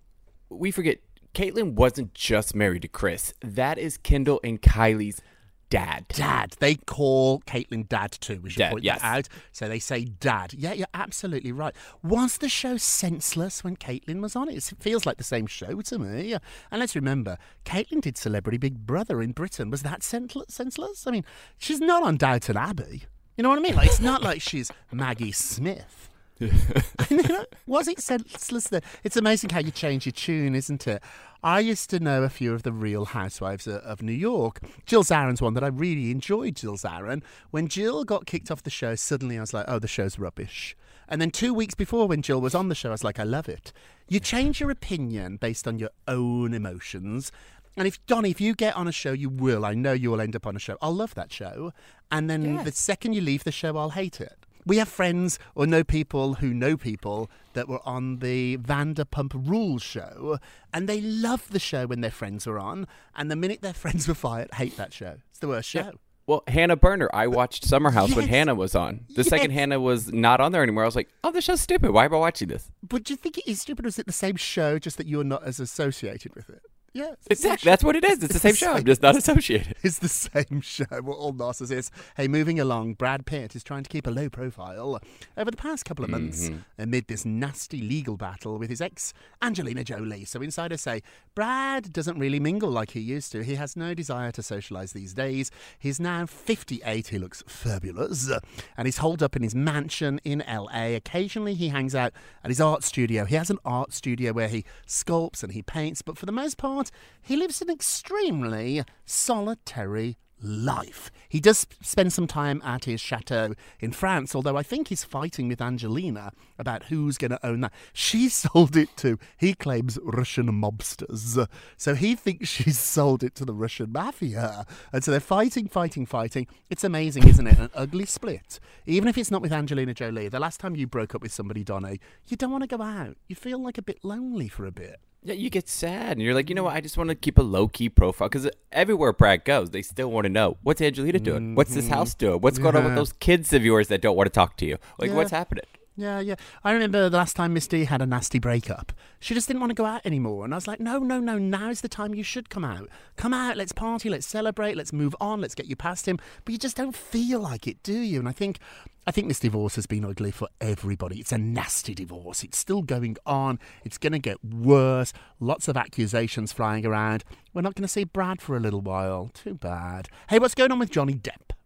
we 0.50 0.72
forget 0.72 0.98
Caitlyn 1.34 1.74
wasn't 1.76 2.14
just 2.14 2.56
married 2.56 2.82
to 2.82 2.88
Kris. 2.88 3.34
That 3.42 3.78
is 3.78 3.98
Kendall 3.98 4.40
and 4.44 4.62
Kylie's 4.62 5.22
dad. 5.70 6.06
Dad. 6.10 6.56
They 6.60 6.76
call 6.76 7.42
Caitlyn 7.42 7.88
Dad 7.88 8.12
too. 8.12 8.40
We 8.42 8.50
should 8.50 8.60
Dad, 8.60 8.72
point 8.72 8.84
yes. 8.84 9.02
that 9.02 9.18
out. 9.18 9.30
So 9.52 9.68
they 9.68 9.80
say 9.80 10.06
Dad. 10.06 10.54
Yeah, 10.54 10.74
you're 10.74 10.88
absolutely 10.94 11.52
right. 11.52 11.76
Was 12.04 12.38
the 12.38 12.50
show 12.50 12.78
senseless 12.78 13.64
when 13.64 13.76
Caitlyn 13.76 14.22
was 14.22 14.36
on 14.36 14.50
it? 14.50 14.56
It 14.56 14.74
feels 14.80 15.06
like 15.06 15.18
the 15.18 15.24
same 15.24 15.48
show 15.48 15.82
to 15.82 16.00
me. 16.00 16.34
And 16.72 16.80
let's 16.80 16.96
remember, 16.96 17.38
Caitlyn 17.66 18.02
did 18.02 18.18
Celebrity 18.18 18.58
Big 18.58 18.86
Brother 18.86 19.22
in 19.22 19.32
Britain. 19.32 19.70
Was 19.70 19.84
that 19.84 20.04
senseless? 20.04 21.08
I 21.08 21.12
mean, 21.12 21.26
she's 21.58 21.80
not 21.80 22.04
on 22.04 22.18
Downton 22.18 22.58
Abbey. 22.58 23.04
You 23.38 23.44
know 23.44 23.50
what 23.50 23.60
I 23.60 23.62
mean? 23.62 23.76
Like, 23.76 23.88
it's 23.88 24.02
not 24.02 24.22
like 24.22 24.42
she's 24.42 24.72
Maggie 24.92 25.32
Smith. 25.32 26.10
you 26.40 27.24
know, 27.24 27.46
was 27.68 27.88
it 27.88 28.00
senseless? 28.00 28.68
Then 28.70 28.82
it's 29.04 29.18
amazing 29.18 29.50
how 29.50 29.60
you 29.60 29.72
change 29.72 30.06
your 30.06 30.14
tune, 30.14 30.56
isn't 30.56 30.88
it? 30.88 31.02
I 31.42 31.62
used 31.62 31.90
to 31.92 32.02
know 32.02 32.24
a 32.24 32.30
few 32.30 32.54
of 32.54 32.64
the 32.64 32.74
Real 32.74 33.06
Housewives 33.06 33.66
of, 33.66 33.76
of 33.76 34.02
New 34.02 34.12
York. 34.12 34.60
Jill 34.86 35.04
Zarin's 35.04 35.42
one 35.42 35.54
that 35.54 35.64
I 35.64 35.68
really 35.68 36.12
enjoyed. 36.12 36.56
Jill 36.58 36.76
Zarin. 36.76 37.24
When 37.52 37.70
Jill 37.70 38.04
got 38.04 38.26
kicked 38.26 38.52
off 38.52 38.64
the 38.64 38.70
show, 38.70 38.96
suddenly 38.96 39.38
I 39.38 39.42
was 39.42 39.54
like, 39.54 39.66
"Oh, 39.68 39.80
the 39.80 39.88
show's 39.88 40.20
rubbish." 40.20 40.76
And 41.08 41.22
then 41.22 41.32
two 41.32 41.54
weeks 41.54 41.76
before, 41.76 42.08
when 42.08 42.22
Jill 42.22 42.42
was 42.42 42.54
on 42.54 42.68
the 42.68 42.76
show, 42.76 42.90
I 42.90 42.92
was 42.92 43.06
like, 43.06 43.20
"I 43.20 43.24
love 43.24 43.48
it." 43.48 43.72
You 44.10 44.20
change 44.20 44.60
your 44.60 44.70
opinion 44.70 45.38
based 45.38 45.66
on 45.66 45.80
your 45.80 45.92
own 46.08 46.54
emotions. 46.54 47.32
And 47.78 47.88
if 47.88 48.06
Donny, 48.08 48.32
if 48.32 48.42
you 48.42 48.54
get 48.54 48.76
on 48.76 48.90
a 48.90 48.92
show, 48.92 49.14
you 49.14 49.30
will. 49.30 49.64
I 49.64 49.74
know 49.74 49.94
you 49.94 50.12
will 50.12 50.20
end 50.20 50.36
up 50.36 50.46
on 50.46 50.58
a 50.58 50.60
show. 50.60 50.78
I'll 50.82 50.94
love 50.94 51.16
that 51.16 51.32
show. 51.32 51.72
And 52.12 52.30
then 52.30 52.64
the 52.66 52.72
second 52.74 53.14
you 53.14 53.22
leave 53.22 53.46
the 53.46 53.52
show, 53.52 53.78
I'll 53.78 53.92
hate 53.92 54.20
it. 54.20 54.46
We 54.70 54.78
have 54.78 54.88
friends 54.88 55.40
or 55.56 55.66
know 55.66 55.84
people 55.84 56.36
who 56.36 56.54
know 56.54 56.78
people 56.78 57.32
that 57.54 57.68
were 57.68 57.80
on 57.88 58.20
the 58.20 58.58
Vanderpump 58.58 59.32
Rules 59.34 59.82
show, 59.82 60.38
and 60.72 60.88
they 60.88 61.02
loved 61.02 61.54
the 61.54 61.60
show 61.60 61.88
when 61.88 62.02
their 62.02 62.12
friends 62.12 62.46
were 62.46 62.60
on, 62.60 62.86
and 63.16 63.32
the 63.32 63.36
minute 63.36 63.64
their 63.64 63.74
friends 63.84 64.08
were 64.08 64.14
fired, 64.14 64.54
hate 64.54 64.78
that 64.78 64.94
show. 64.94 65.16
It's 65.32 65.40
the 65.40 65.48
worst 65.48 65.68
show. 65.68 65.94
Well, 66.28 66.44
Hannah 66.48 66.76
Berner, 66.76 67.10
I 67.12 67.26
watched 67.26 67.66
Summer 67.66 67.90
House 67.90 68.16
when 68.16 68.28
Hannah 68.28 68.54
was 68.54 68.76
on. 68.76 69.06
The 69.16 69.24
second 69.24 69.50
Hannah 69.50 69.80
was 69.80 70.14
not 70.14 70.40
on 70.40 70.52
there 70.52 70.62
anymore, 70.62 70.84
I 70.84 70.86
was 70.86 70.96
like, 70.96 71.10
oh, 71.24 71.32
this 71.32 71.46
show's 71.46 71.62
stupid. 71.62 71.90
Why 71.90 72.06
am 72.06 72.14
I 72.14 72.18
watching 72.18 72.50
this? 72.50 72.70
But 72.88 73.06
do 73.06 73.14
you 73.14 73.18
think 73.18 73.40
it 73.40 73.48
is 73.48 73.62
stupid, 73.62 73.86
or 73.86 73.88
is 73.88 73.98
it 73.98 74.06
the 74.06 74.12
same 74.12 74.36
show, 74.36 74.78
just 74.78 74.98
that 74.98 75.08
you're 75.08 75.24
not 75.24 75.44
as 75.44 75.60
associated 75.60 76.36
with 76.36 76.48
it? 76.48 76.62
Yeah, 76.94 77.12
it's 77.14 77.28
Exactly. 77.28 77.70
That's 77.70 77.84
what 77.84 77.96
it 77.96 78.04
is. 78.04 78.24
It's 78.24 78.34
the 78.34 78.40
same 78.40 78.56
show. 78.56 78.74
I'm 78.74 78.84
just 78.84 79.02
not 79.02 79.16
associated. 79.16 79.76
It's 79.84 80.00
the 80.00 80.10
same 80.10 80.62
show. 80.62 80.86
We're 80.92 81.16
all 81.16 81.34
narcissists. 81.34 81.92
Hey, 82.16 82.28
moving 82.28 82.60
along, 82.60 82.96
Brad 82.96 83.26
Pitt 83.26 83.56
is 83.56 83.64
trying 83.64 83.84
to 83.84 83.90
keep 83.90 84.08
a 84.08 84.12
low 84.12 84.30
profile 84.30 85.00
over 85.38 85.52
the 85.52 85.58
past 85.58 85.86
couple 85.86 86.04
of 86.04 86.12
months 86.12 86.50
mm-hmm. 86.50 86.60
amid 86.82 87.08
this 87.08 87.26
nasty 87.26 87.82
legal 87.82 88.18
battle 88.18 88.58
with 88.58 88.70
his 88.70 88.82
ex, 88.82 89.14
Angelina 89.42 89.84
Jolie. 89.84 90.26
So 90.26 90.42
insiders 90.42 90.82
say 90.82 91.02
Brad 91.36 91.94
doesn't 91.94 92.20
really 92.20 92.40
mingle 92.40 92.70
like 92.70 92.92
he 92.92 93.00
used 93.00 93.32
to. 93.32 93.44
He 93.44 93.56
has 93.56 93.76
no 93.76 93.94
desire 93.94 94.32
to 94.32 94.42
socialise 94.42 94.94
these 94.94 95.14
days. 95.14 95.52
He's 95.78 96.00
now 96.00 96.26
58. 96.26 97.08
He 97.08 97.20
looks 97.20 97.44
fabulous. 97.48 98.32
And 98.78 98.88
he's 98.88 98.98
holed 98.98 99.24
up 99.24 99.36
in 99.36 99.44
his 99.44 99.56
mansion 99.56 100.20
in 100.24 100.44
LA. 100.48 100.96
Occasionally, 100.96 101.54
he 101.54 101.70
hangs 101.70 101.96
out 101.96 102.14
at 102.44 102.50
his 102.50 102.62
art 102.62 102.84
studio. 102.84 103.26
He 103.26 103.36
has 103.36 103.50
an 103.50 103.60
art 103.64 103.94
studio 103.94 104.34
where 104.34 104.48
he 104.48 104.66
sculpts 104.88 105.44
and 105.44 105.54
he 105.54 105.62
paints, 105.62 106.02
but 106.02 106.18
for 106.18 106.26
the 106.26 106.32
most 106.32 106.58
part, 106.58 106.79
he 107.22 107.36
lives 107.36 107.62
an 107.62 107.70
extremely 107.70 108.84
solitary 109.06 110.18
life. 110.42 111.12
He 111.28 111.40
does 111.40 111.68
spend 111.82 112.14
some 112.14 112.28
time 112.28 112.62
at 112.64 112.86
his 112.86 113.02
chateau 113.02 113.54
in 113.80 113.92
France, 113.92 114.36
although 114.36 114.58
I 114.58 114.64
think 114.64 114.88
he's 114.88 115.04
fighting 115.04 115.48
with 115.48 115.62
Angelina 115.62 116.32
about 116.58 116.86
who's 116.86 117.18
going 117.18 117.32
to 117.32 117.46
own 117.46 117.62
that. 117.62 117.74
She 117.94 118.30
sold 118.30 118.76
it 118.76 118.96
to, 118.98 119.18
he 119.38 119.54
claims, 119.54 120.00
Russian 120.02 120.48
mobsters. 120.48 121.48
So 121.78 121.96
he 121.96 122.16
thinks 122.16 122.50
she's 122.50 122.80
sold 122.96 123.24
it 123.24 123.36
to 123.36 123.46
the 123.46 123.54
Russian 123.54 123.92
mafia. 123.92 124.66
And 124.92 125.04
so 125.04 125.12
they're 125.12 125.20
fighting, 125.20 125.68
fighting, 125.68 126.06
fighting. 126.06 126.48
It's 126.70 126.84
amazing, 126.84 127.28
isn't 127.28 127.48
it? 127.48 127.60
An 127.60 127.70
ugly 127.74 128.06
split. 128.06 128.60
Even 128.86 129.08
if 129.08 129.18
it's 129.18 129.32
not 129.32 129.42
with 129.42 129.54
Angelina 129.54 129.94
Jolie. 129.94 130.30
The 130.30 130.40
last 130.40 130.60
time 130.60 130.76
you 130.76 130.88
broke 130.88 131.16
up 131.16 131.22
with 131.22 131.34
somebody, 131.34 131.64
Donny, 131.64 132.00
you 132.28 132.38
don't 132.38 132.52
want 132.52 132.64
to 132.64 132.78
go 132.78 132.82
out. 132.82 133.18
You 133.28 133.36
feel 133.36 133.62
like 133.62 133.78
a 133.78 133.84
bit 133.84 134.04
lonely 134.04 134.48
for 134.48 134.66
a 134.66 134.72
bit. 134.72 135.00
Yeah, 135.22 135.34
you 135.34 135.50
get 135.50 135.68
sad, 135.68 136.14
and 136.14 136.22
you're 136.22 136.34
like, 136.34 136.48
you 136.48 136.56
know 136.56 136.64
what? 136.64 136.74
Mm. 136.74 136.78
I 136.78 136.82
just 136.82 136.98
want 136.98 137.10
to 137.10 137.16
keep 137.16 137.38
a 137.38 137.42
low 137.42 137.68
key 137.68 137.90
profile 137.90 138.30
because 138.30 138.46
uh, 138.46 138.52
everywhere 138.72 139.12
Brad 139.12 139.44
goes, 139.44 139.72
they 139.72 139.82
still 139.82 140.10
want 140.10 140.26
to 140.26 140.30
know 140.30 140.58
what's 140.64 140.82
Angelina 140.82 141.20
doing, 141.20 141.56
what's 141.56 141.74
this 141.74 141.86
mm-hmm. 141.86 141.94
house 141.94 142.14
doing, 142.14 142.40
what's 142.40 142.58
going 142.58 142.76
on 142.76 142.86
with 142.86 142.96
those 142.96 143.12
kids 143.14 143.52
of 143.52 143.66
yours 143.66 143.90
that 143.90 144.02
don't 144.02 144.16
want 144.16 144.28
to 144.28 144.32
talk 144.32 144.56
to 144.58 144.66
you, 144.66 144.78
like 144.98 145.10
Yeah. 145.10 145.16
what's 145.18 145.32
happening. 145.32 145.66
Yeah, 146.00 146.22
yeah. 146.22 146.36
I 146.64 146.72
remember 146.72 147.10
the 147.10 147.18
last 147.18 147.36
time 147.36 147.54
Miss 147.54 147.68
D 147.68 147.84
had 147.84 148.02
a 148.02 148.06
nasty 148.06 148.40
breakup. 148.40 148.94
She 149.20 149.34
just 149.34 149.50
didn't 149.50 149.60
want 149.60 149.72
to 149.72 149.76
go 149.76 149.84
out 149.84 150.06
anymore. 150.06 150.46
And 150.46 150.54
I 150.54 150.58
was 150.58 150.66
like, 150.66 150.80
no, 150.80 151.00
no, 151.00 151.20
no, 151.20 151.38
now's 151.38 151.82
the 151.82 151.90
time 151.90 152.16
you 152.16 152.24
should 152.24 152.50
come 152.50 152.64
out. 152.64 152.88
Come 153.18 153.34
out, 153.34 153.58
let's 153.58 153.74
party, 153.74 154.10
let's 154.10 154.26
celebrate, 154.26 154.78
let's 154.78 154.94
move 154.94 155.14
on, 155.20 155.42
let's 155.42 155.56
get 155.56 155.66
you 155.66 155.76
past 155.76 156.08
him. 156.08 156.18
But 156.46 156.54
you 156.54 156.58
just 156.58 156.78
don't 156.78 156.96
feel 156.96 157.42
like 157.42 157.68
it, 157.68 157.84
do 157.84 158.00
you? 158.00 158.18
And 158.18 158.30
I 158.30 158.32
think 158.32 158.60
I 159.06 159.12
think 159.12 159.28
this 159.28 159.42
divorce 159.42 159.76
has 159.76 159.88
been 159.88 160.06
ugly 160.06 160.32
for 160.32 160.48
everybody. 160.62 161.20
It's 161.20 161.34
a 161.34 161.38
nasty 161.38 161.94
divorce. 161.94 162.46
It's 162.46 162.58
still 162.58 162.82
going 162.82 163.18
on. 163.26 163.60
It's 163.84 163.98
gonna 163.98 164.20
get 164.20 164.38
worse. 164.42 165.12
Lots 165.42 165.68
of 165.68 165.76
accusations 165.76 166.54
flying 166.54 166.86
around. 166.86 167.26
We're 167.54 167.62
not 167.62 167.76
gonna 167.76 167.90
see 167.90 168.06
Brad 168.06 168.42
for 168.42 168.56
a 168.56 168.62
little 168.62 168.82
while. 168.82 169.32
Too 169.34 169.56
bad. 169.56 170.08
Hey, 170.30 170.40
what's 170.40 170.56
going 170.56 170.72
on 170.72 170.80
with 170.80 170.92
Johnny 170.92 171.16
Depp? 171.16 171.59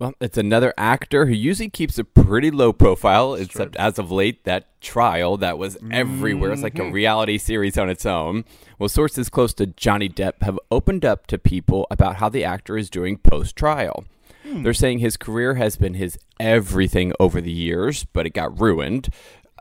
Well, 0.00 0.14
it's 0.18 0.38
another 0.38 0.72
actor 0.78 1.26
who 1.26 1.34
usually 1.34 1.68
keeps 1.68 1.98
a 1.98 2.04
pretty 2.04 2.50
low 2.50 2.72
profile, 2.72 3.34
except 3.34 3.76
as 3.76 3.98
of 3.98 4.10
late, 4.10 4.44
that 4.44 4.80
trial 4.80 5.36
that 5.36 5.58
was 5.58 5.76
everywhere. 5.92 6.52
It's 6.52 6.62
like 6.62 6.78
a 6.78 6.90
reality 6.90 7.36
series 7.36 7.76
on 7.76 7.90
its 7.90 8.06
own. 8.06 8.44
Well, 8.78 8.88
sources 8.88 9.28
close 9.28 9.52
to 9.54 9.66
Johnny 9.66 10.08
Depp 10.08 10.42
have 10.42 10.58
opened 10.70 11.04
up 11.04 11.26
to 11.26 11.36
people 11.38 11.86
about 11.90 12.16
how 12.16 12.30
the 12.30 12.44
actor 12.44 12.78
is 12.78 12.88
doing 12.88 13.18
post 13.18 13.54
trial. 13.56 14.04
They're 14.42 14.72
saying 14.72 15.00
his 15.00 15.18
career 15.18 15.54
has 15.56 15.76
been 15.76 15.94
his 15.94 16.18
everything 16.40 17.12
over 17.20 17.42
the 17.42 17.52
years, 17.52 18.04
but 18.04 18.24
it 18.26 18.30
got 18.30 18.58
ruined. 18.58 19.10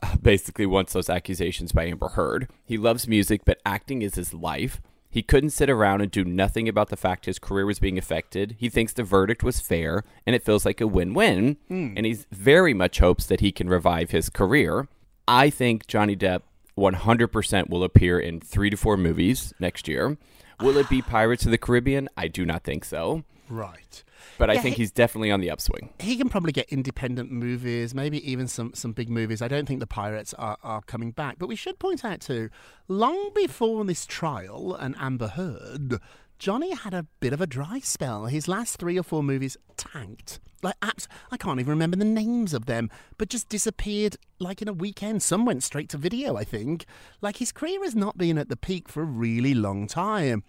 uh, 0.02 0.16
Basically, 0.22 0.66
once 0.66 0.94
those 0.94 1.10
accusations 1.10 1.74
by 1.74 1.86
Amber 1.88 2.08
Heard. 2.08 2.50
He 2.66 2.78
loves 2.78 3.10
music, 3.10 3.42
but 3.46 3.60
acting 3.66 4.02
is 4.02 4.16
his 4.16 4.34
life. 4.34 4.82
He 5.10 5.24
couldn't 5.24 5.50
sit 5.50 5.70
around 5.70 6.02
and 6.02 6.12
do 6.12 6.24
nothing 6.24 6.70
about 6.70 6.90
the 6.90 6.98
fact 6.98 7.26
his 7.26 7.40
career 7.40 7.66
was 7.66 7.80
being 7.80 7.98
affected. 7.98 8.56
He 8.60 8.70
thinks 8.70 8.94
the 8.94 9.04
verdict 9.04 9.44
was 9.44 9.60
fair 9.60 10.04
and 10.26 10.36
it 10.36 10.44
feels 10.44 10.66
like 10.66 10.80
a 10.80 10.88
win 10.88 11.14
win. 11.14 11.58
Hmm. 11.68 11.94
And 11.98 12.06
he 12.06 12.20
very 12.32 12.74
much 12.74 13.00
hopes 13.00 13.26
that 13.26 13.40
he 13.40 13.52
can 13.52 13.70
revive 13.70 14.12
his 14.12 14.30
career. 14.30 14.88
I 15.28 15.50
think 15.50 15.88
Johnny 15.88 16.16
Depp 16.16 16.42
100% 16.78 17.70
will 17.70 17.84
appear 17.84 18.20
in 18.20 18.40
three 18.40 18.70
to 18.70 18.78
four 18.78 18.98
movies 18.98 19.54
next 19.60 19.88
year. 19.88 20.18
Will 20.62 20.78
it 20.78 20.90
be 20.90 21.02
Pirates 21.02 21.46
of 21.46 21.52
the 21.52 21.58
Caribbean? 21.58 22.10
I 22.16 22.28
do 22.28 22.46
not 22.46 22.64
think 22.64 22.86
so. 22.86 23.24
Right. 23.50 24.04
But 24.40 24.50
I 24.50 24.54
Yeah, 24.54 24.62
think 24.62 24.76
he- 24.78 24.82
he's 24.84 24.92
definitely 24.92 25.30
on 25.32 25.42
the 25.42 25.52
upswing. 25.52 25.90
he 26.00 26.16
can 26.16 26.30
probably 26.30 26.52
get 26.54 26.68
independent 26.70 27.30
movies, 27.32 27.94
maybe 27.94 28.20
even 28.32 28.48
some, 28.48 28.74
some 28.74 28.94
big 28.94 29.10
movies. 29.10 29.42
I 29.42 29.48
don't 29.48 29.68
think 29.68 29.80
the 29.82 29.86
Pirates 29.88 30.34
are, 30.36 30.58
are 30.64 30.82
coming 30.82 31.12
back. 31.12 31.38
But 31.38 31.48
we 31.48 31.56
should 31.56 31.78
point 31.78 32.04
out, 32.04 32.22
too, 32.22 32.50
long 32.88 33.32
before 33.36 33.84
this 33.86 34.06
trial 34.06 34.74
and 34.74 34.96
Amber 34.98 35.28
Heard, 35.28 36.00
Johnny 36.40 36.74
had 36.74 36.94
a 36.94 37.06
bit 37.20 37.34
of 37.34 37.42
a 37.42 37.48
dry 37.48 37.80
spell. 37.80 38.26
His 38.28 38.48
last 38.48 38.78
three 38.78 38.98
or 38.98 39.04
four 39.04 39.22
movies 39.24 39.58
tanked. 39.76 40.40
Like, 40.64 40.80
apps, 40.80 41.08
I 41.32 41.38
can't 41.38 41.60
even 41.60 41.70
remember 41.72 41.98
the 41.98 42.06
names 42.06 42.54
of 42.54 42.66
them, 42.66 42.90
but 43.18 43.30
just 43.30 43.50
disappeared 43.50 44.16
like 44.40 44.62
in 44.62 44.68
a 44.70 44.74
weekend. 44.74 45.22
Some 45.22 45.46
went 45.46 45.64
straight 45.64 45.90
to 45.90 45.98
video, 45.98 46.38
I 46.38 46.44
think. 46.46 46.86
Like, 47.22 47.38
his 47.38 47.52
career 47.52 47.84
has 47.84 47.94
not 47.96 48.18
been 48.18 48.38
at 48.38 48.48
the 48.50 48.58
peak 48.58 48.88
for 48.88 49.02
a 49.02 49.06
really 49.06 49.54
long 49.54 49.86
time. 49.88 50.44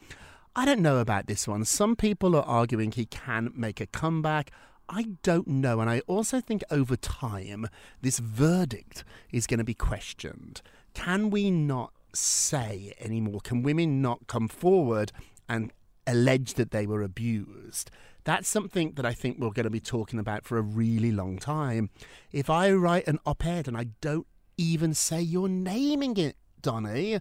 I 0.57 0.64
don't 0.64 0.80
know 0.80 0.99
about 0.99 1.28
this 1.28 1.47
one. 1.47 1.64
Some 1.64 1.95
people 1.95 2.35
are 2.35 2.42
arguing 2.42 2.90
he 2.90 3.07
can 3.07 3.52
make 3.54 3.80
a 3.80 3.87
comeback. 3.87 4.50
I 4.88 5.07
don't 5.23 5.47
know. 5.47 5.80
And 5.80 5.88
I 5.88 6.00
also 6.09 6.40
think 6.40 6.64
over 6.71 6.97
time, 6.97 7.69
this 8.02 8.19
verdict 8.19 9.04
is 9.30 9.47
going 9.47 9.59
to 9.59 9.64
be 9.64 9.75
questioned. 9.75 10.61
Can 10.92 11.30
we 11.30 11.52
not 11.52 11.92
say 12.12 12.95
anymore? 12.99 13.40
Can 13.45 13.62
women 13.62 14.02
not 14.02 14.26
come 14.26 14.49
forward 14.49 15.12
and 15.49 15.73
allege 16.04 16.54
that 16.54 16.73
they 16.73 16.85
were 16.85 17.02
abused? 17.02 17.92
That's 18.25 18.49
something 18.49 18.95
that 18.95 19.07
I 19.07 19.14
think 19.14 19.38
we're 19.38 19.50
going 19.50 19.64
to 19.64 19.71
be 19.71 19.80
talking 19.80 20.19
about 20.19 20.45
for 20.45 20.59
a 20.59 20.62
really 20.62 21.12
long 21.12 21.38
time. 21.38 21.90
If 22.33 22.50
I 22.50 22.73
write 22.73 23.07
an 23.07 23.21
op 23.25 23.47
ed 23.47 23.69
and 23.69 23.76
I 23.76 23.87
don't 24.00 24.26
even 24.59 24.95
say 24.95 25.21
you're 25.21 25.49
naming 25.49 26.16
it, 26.16 26.37
Donny, 26.61 27.21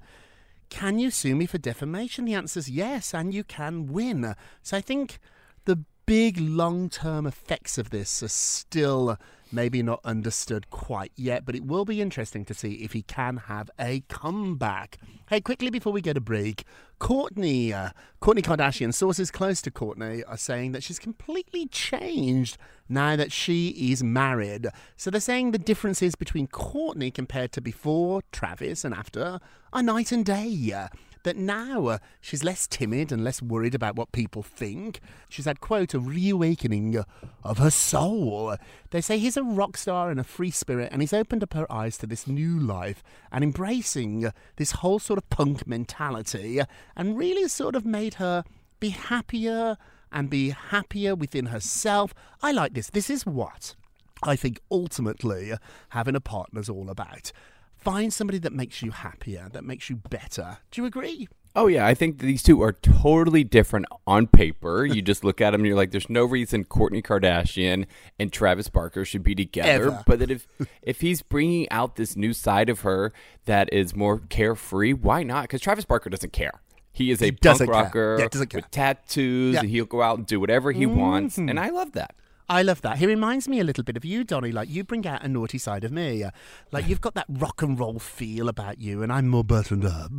can 0.70 1.00
you 1.00 1.12
sue 1.12 1.36
me 1.36 1.46
for 1.46 1.58
defamation? 1.58 2.26
The 2.26 2.36
answer 2.36 2.60
is 2.60 2.70
yes, 2.70 3.14
and 3.14 3.34
you 3.34 3.44
can 3.44 3.88
win. 3.88 4.36
So 4.62 4.78
I 4.78 4.82
think 4.82 5.20
the 5.66 5.84
big 6.06 6.40
long 6.40 6.90
term 6.90 7.28
effects 7.28 7.78
of 7.78 7.90
this 7.90 8.24
are 8.24 8.30
still 8.30 9.18
maybe 9.52 9.82
not 9.82 10.00
understood 10.04 10.70
quite 10.70 11.12
yet, 11.16 11.46
but 11.46 11.56
it 11.56 11.66
will 11.66 11.86
be 11.86 12.02
interesting 12.02 12.46
to 12.46 12.54
see 12.54 12.74
if 12.76 12.94
he 12.94 13.02
can 13.02 13.38
have 13.38 13.70
a 13.80 14.02
comeback. 14.10 14.98
Hey, 15.30 15.42
quickly 15.42 15.70
before 15.70 15.94
we 15.94 16.02
go 16.02 16.14
to 16.14 16.22
break, 16.22 16.66
Kourtney, 17.00 17.72
uh, 17.72 17.92
Kourtney 18.22 18.42
Kardashian, 18.42 18.94
sources 18.94 19.32
close 19.32 19.62
to 19.62 19.72
Kourtney 19.72 20.24
are 20.28 20.38
saying 20.38 20.74
that 20.74 20.84
she's 20.84 21.00
completely 21.00 21.68
changed 21.68 22.58
now 22.88 23.16
that 23.16 23.32
she 23.32 23.92
is 23.92 24.04
married. 24.04 24.68
So 24.98 25.10
they're 25.10 25.22
saying 25.22 25.52
the 25.52 25.58
differences 25.58 26.16
between 26.16 26.48
Kourtney 26.48 27.14
compared 27.14 27.52
to 27.54 27.62
before 27.62 28.22
Travis 28.32 28.84
and 28.84 28.94
after 28.94 29.40
are 29.72 29.84
night 29.84 30.12
and 30.12 30.26
day. 30.26 30.88
That 31.24 31.36
now 31.36 31.88
uh, 31.88 31.98
she's 32.22 32.46
less 32.46 32.66
timid 32.66 33.12
and 33.12 33.24
less 33.24 33.42
worried 33.42 33.76
about 33.76 33.96
what 33.96 34.12
people 34.14 34.42
think. 34.42 35.02
She's 35.28 35.46
had, 35.46 35.60
quote, 35.60 35.94
a 35.94 36.00
reawakening 36.00 37.04
of 37.44 37.58
her 37.58 37.70
soul. 37.70 38.56
They 38.92 39.02
say 39.02 39.18
he's 39.18 39.36
a 39.36 39.44
rock 39.44 39.76
star 39.76 40.12
and 40.12 40.20
a 40.20 40.24
free 40.24 40.52
spirit, 40.52 40.90
and 40.92 41.02
he's 41.02 41.14
opened 41.14 41.44
up 41.44 41.54
her 41.54 41.70
eyes 41.72 41.98
to 41.98 42.08
this 42.08 42.26
new 42.26 42.58
life 42.58 43.04
and 43.32 43.44
embracing 43.44 44.32
this 44.56 44.72
whole 44.72 45.00
sort 45.00 45.18
of 45.18 45.30
punk 45.30 45.68
mentality 45.68 46.62
and 46.96 47.18
really 47.18 47.48
sort 47.50 47.76
of 47.76 47.86
made 47.86 48.16
her 48.16 48.44
be 48.80 48.90
happier 48.90 49.78
and 50.12 50.30
be 50.30 50.50
happier 50.50 51.16
within 51.16 51.48
herself. 51.48 52.14
I 52.42 52.52
like 52.52 52.74
this. 52.74 52.90
This 52.90 53.10
is 53.10 53.26
what 53.26 53.76
I 54.24 54.36
think 54.36 54.60
ultimately 54.72 55.54
having 55.90 56.16
a 56.16 56.22
partner's 56.22 56.70
all 56.70 56.90
about. 56.90 57.32
Find 57.80 58.12
somebody 58.14 58.40
that 58.40 58.54
makes 58.54 58.82
you 58.82 58.92
happier, 58.92 59.50
that 59.54 59.64
makes 59.64 59.90
you 59.90 59.98
better. 60.10 60.58
Do 60.72 60.82
you 60.82 60.86
agree? 60.88 61.28
Oh 61.56 61.66
yeah, 61.68 61.88
I 61.88 61.96
think 61.96 62.20
these 62.20 62.44
two 62.44 62.62
are 62.62 62.74
totally 62.74 63.44
different 63.44 63.88
on 64.06 64.28
paper. 64.28 64.86
You 64.94 65.02
just 65.02 65.24
look 65.24 65.42
at 65.42 65.52
them 65.52 65.62
and 65.62 65.68
you're 65.68 65.76
like, 65.76 65.92
"There's 65.92 66.10
no 66.10 66.24
reason 66.26 66.64
Kourtney 66.64 67.02
Kardashian 67.04 67.86
and 68.20 68.32
Travis 68.32 68.70
Barker 68.70 69.04
should 69.04 69.24
be 69.24 69.34
together." 69.34 69.88
Ever. 69.88 70.04
But 70.06 70.20
that 70.20 70.30
if 70.30 70.46
if 70.84 71.02
he's 71.02 71.22
bringing 71.24 71.68
out 71.72 71.96
this 71.96 72.16
new 72.16 72.34
side 72.34 72.70
of 72.70 72.82
her 72.82 73.12
that 73.46 73.72
is 73.74 73.96
more 73.96 74.20
carefree, 74.30 74.94
why 74.94 75.24
not? 75.24 75.44
Because 75.46 75.62
Travis 75.62 75.86
Barker 75.86 76.10
doesn't 76.10 76.34
care. 76.34 76.62
He 76.92 77.12
is 77.12 77.22
a 77.22 77.32
doesn't 77.32 77.68
punk 77.68 77.86
rocker 77.86 78.18
Yeah, 78.20 78.28
doesn't 78.28 78.50
care. 78.50 78.60
with 78.60 78.72
tattoos, 78.72 79.54
Yeah. 79.54 79.60
Mm-hmm. 79.60 79.66
and 79.66 79.70
he'll 79.72 79.86
go 79.86 80.02
out 80.02 80.18
and 80.18 80.28
do 80.28 80.40
whatever 80.40 80.72
he 80.72 80.86
wants. 80.86 81.38
And 81.38 81.60
I 81.60 81.70
love 81.70 81.94
that. 81.94 82.14
I 82.52 82.64
love 82.64 82.82
that. 82.82 82.98
He 82.98 83.06
reminds 83.06 83.48
me 83.48 83.60
a 83.60 83.64
little 83.64 83.84
bit 83.84 83.96
of 83.96 84.04
you, 84.04 84.24
Donny. 84.24 84.52
Like 84.52 84.70
you 84.70 84.84
bring 84.84 85.06
out 85.06 85.24
a 85.24 85.28
naughty 85.28 85.60
side 85.60 85.84
of 85.84 85.92
me. 85.92 86.24
Uh, 86.24 86.32
like 86.72 86.88
you've 86.88 87.00
got 87.00 87.14
that 87.14 87.28
rock 87.30 87.62
and 87.62 87.80
roll 87.80 88.00
feel 88.00 88.50
about 88.50 88.80
you, 88.80 89.04
and 89.04 89.14
I'm 89.14 89.28
more 89.28 89.44
buttoned 89.44 89.86
up, 89.86 90.12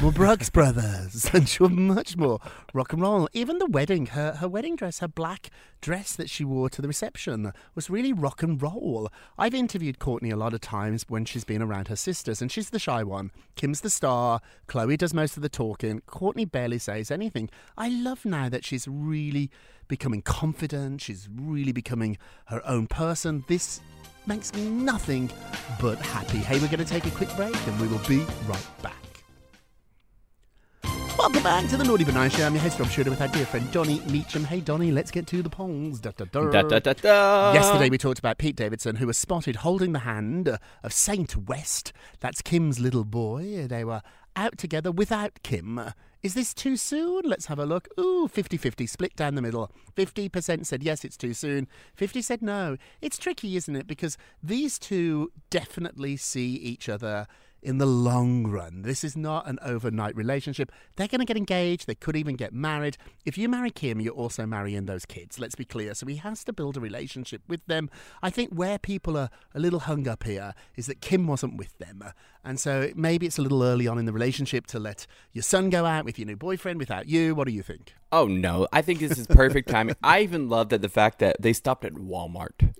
more 0.00 0.12
Brooks 0.12 0.50
Brothers, 0.52 1.28
and 1.32 1.58
you're 1.58 1.68
much 1.68 2.16
more 2.16 2.38
rock 2.72 2.92
and 2.92 3.02
roll. 3.02 3.28
Even 3.32 3.58
the 3.58 3.66
wedding, 3.66 4.06
her 4.06 4.34
her 4.34 4.48
wedding 4.48 4.76
dress, 4.76 5.00
her 5.00 5.08
black 5.08 5.50
dress 5.80 6.14
that 6.14 6.30
she 6.30 6.44
wore 6.44 6.70
to 6.70 6.80
the 6.80 6.86
reception 6.86 7.52
was 7.74 7.90
really 7.90 8.12
rock 8.12 8.44
and 8.44 8.62
roll. 8.62 9.08
I've 9.36 9.52
interviewed 9.52 9.98
Kourtney 9.98 10.32
a 10.32 10.36
lot 10.36 10.54
of 10.54 10.60
times 10.60 11.04
when 11.08 11.24
she's 11.24 11.44
been 11.44 11.60
around 11.60 11.88
her 11.88 11.96
sisters, 11.96 12.40
and 12.40 12.52
she's 12.52 12.70
the 12.70 12.78
shy 12.78 13.02
one. 13.02 13.32
Kim's 13.56 13.80
the 13.80 13.90
star. 13.90 14.40
Khloé 14.68 14.96
does 14.96 15.12
most 15.12 15.36
of 15.36 15.42
the 15.42 15.48
talking. 15.48 16.02
Kourtney 16.06 16.48
barely 16.48 16.78
says 16.78 17.10
anything. 17.10 17.50
I 17.76 17.88
love 17.88 18.24
now 18.24 18.48
that 18.48 18.64
she's 18.64 18.86
really 18.86 19.50
becoming 19.88 20.22
confident. 20.22 21.00
She's 21.00 21.28
really 21.34 21.72
becoming 21.72 22.18
her 22.46 22.62
own 22.66 22.86
person. 22.86 23.44
This 23.48 23.80
makes 24.26 24.54
me 24.54 24.68
nothing 24.68 25.30
but 25.80 25.98
happy. 25.98 26.38
Hey, 26.38 26.58
we're 26.58 26.66
going 26.66 26.78
to 26.78 26.84
take 26.84 27.06
a 27.06 27.10
quick 27.10 27.34
break 27.36 27.54
and 27.66 27.80
we 27.80 27.88
will 27.88 28.06
be 28.08 28.24
right 28.46 28.66
back. 28.82 28.94
Welcome 31.16 31.42
back 31.42 31.70
to 31.70 31.76
the 31.76 31.84
Naughty 31.84 32.04
But 32.04 32.14
Nice 32.14 32.36
Show. 32.36 32.44
I'm 32.44 32.54
your 32.54 32.62
host, 32.62 32.78
Rob 32.78 32.88
Shuter, 32.90 33.08
with 33.08 33.20
our 33.22 33.28
dear 33.28 33.46
friend 33.46 33.70
Donny 33.72 34.00
Meacham. 34.00 34.44
Hey, 34.44 34.60
Donny, 34.60 34.90
let's 34.90 35.10
get 35.10 35.26
to 35.28 35.42
the 35.42 35.48
polls. 35.48 36.00
Da, 36.00 36.10
da, 36.10 36.26
da. 36.26 36.50
Da, 36.50 36.62
da, 36.62 36.78
da, 36.80 36.92
da. 36.92 37.52
Yesterday, 37.54 37.88
we 37.88 37.96
talked 37.96 38.18
about 38.18 38.36
Pete 38.36 38.56
Davidson, 38.56 38.96
who 38.96 39.06
was 39.06 39.16
spotted 39.16 39.56
holding 39.56 39.92
the 39.92 40.00
hand 40.00 40.58
of 40.82 40.92
Saint 40.92 41.48
West. 41.48 41.92
That's 42.20 42.42
Kim's 42.42 42.78
little 42.78 43.04
boy. 43.04 43.66
They 43.68 43.84
were 43.84 44.02
out 44.36 44.58
together 44.58 44.90
without 44.90 45.38
Kim. 45.42 45.80
Is 46.24 46.32
this 46.32 46.54
too 46.54 46.78
soon? 46.78 47.24
Let's 47.26 47.46
have 47.46 47.58
a 47.58 47.66
look. 47.66 47.86
Ooh, 48.00 48.28
50 48.28 48.56
50, 48.56 48.86
split 48.86 49.14
down 49.14 49.34
the 49.34 49.42
middle. 49.42 49.70
50% 49.94 50.64
said 50.64 50.82
yes, 50.82 51.04
it's 51.04 51.18
too 51.18 51.34
soon. 51.34 51.68
50 51.96 52.22
said 52.22 52.40
no. 52.40 52.78
It's 53.02 53.18
tricky, 53.18 53.56
isn't 53.56 53.76
it? 53.76 53.86
Because 53.86 54.16
these 54.42 54.78
two 54.78 55.32
definitely 55.50 56.16
see 56.16 56.54
each 56.54 56.88
other 56.88 57.26
in 57.64 57.78
the 57.78 57.86
long 57.86 58.46
run. 58.46 58.82
This 58.82 59.02
is 59.02 59.16
not 59.16 59.48
an 59.48 59.58
overnight 59.62 60.14
relationship. 60.14 60.70
They're 60.96 61.08
going 61.08 61.20
to 61.20 61.24
get 61.24 61.36
engaged. 61.36 61.86
They 61.86 61.94
could 61.94 62.14
even 62.14 62.36
get 62.36 62.52
married. 62.52 62.96
If 63.24 63.38
you 63.38 63.48
marry 63.48 63.70
Kim, 63.70 64.00
you're 64.00 64.12
also 64.12 64.46
marrying 64.46 64.86
those 64.86 65.06
kids. 65.06 65.38
Let's 65.38 65.54
be 65.54 65.64
clear. 65.64 65.94
So 65.94 66.06
he 66.06 66.16
has 66.16 66.44
to 66.44 66.52
build 66.52 66.76
a 66.76 66.80
relationship 66.80 67.42
with 67.48 67.64
them. 67.66 67.90
I 68.22 68.30
think 68.30 68.52
where 68.52 68.78
people 68.78 69.16
are 69.16 69.30
a 69.54 69.60
little 69.60 69.80
hung 69.80 70.06
up 70.06 70.24
here 70.24 70.54
is 70.76 70.86
that 70.86 71.00
Kim 71.00 71.26
wasn't 71.26 71.56
with 71.56 71.76
them. 71.78 72.04
And 72.44 72.60
so 72.60 72.90
maybe 72.94 73.26
it's 73.26 73.38
a 73.38 73.42
little 73.42 73.62
early 73.62 73.86
on 73.86 73.98
in 73.98 74.04
the 74.04 74.12
relationship 74.12 74.66
to 74.68 74.78
let 74.78 75.06
your 75.32 75.42
son 75.42 75.70
go 75.70 75.86
out 75.86 76.04
with 76.04 76.18
your 76.18 76.26
new 76.26 76.36
boyfriend 76.36 76.78
without 76.78 77.08
you. 77.08 77.34
What 77.34 77.46
do 77.46 77.54
you 77.54 77.62
think? 77.62 77.94
Oh 78.12 78.26
no, 78.26 78.68
I 78.72 78.82
think 78.82 79.00
this 79.00 79.18
is 79.18 79.26
perfect 79.26 79.68
timing. 79.68 79.96
I 80.02 80.20
even 80.20 80.48
love 80.48 80.68
that 80.68 80.82
the 80.82 80.88
fact 80.88 81.18
that 81.20 81.40
they 81.40 81.52
stopped 81.52 81.84
at 81.84 81.94
Walmart. 81.94 82.74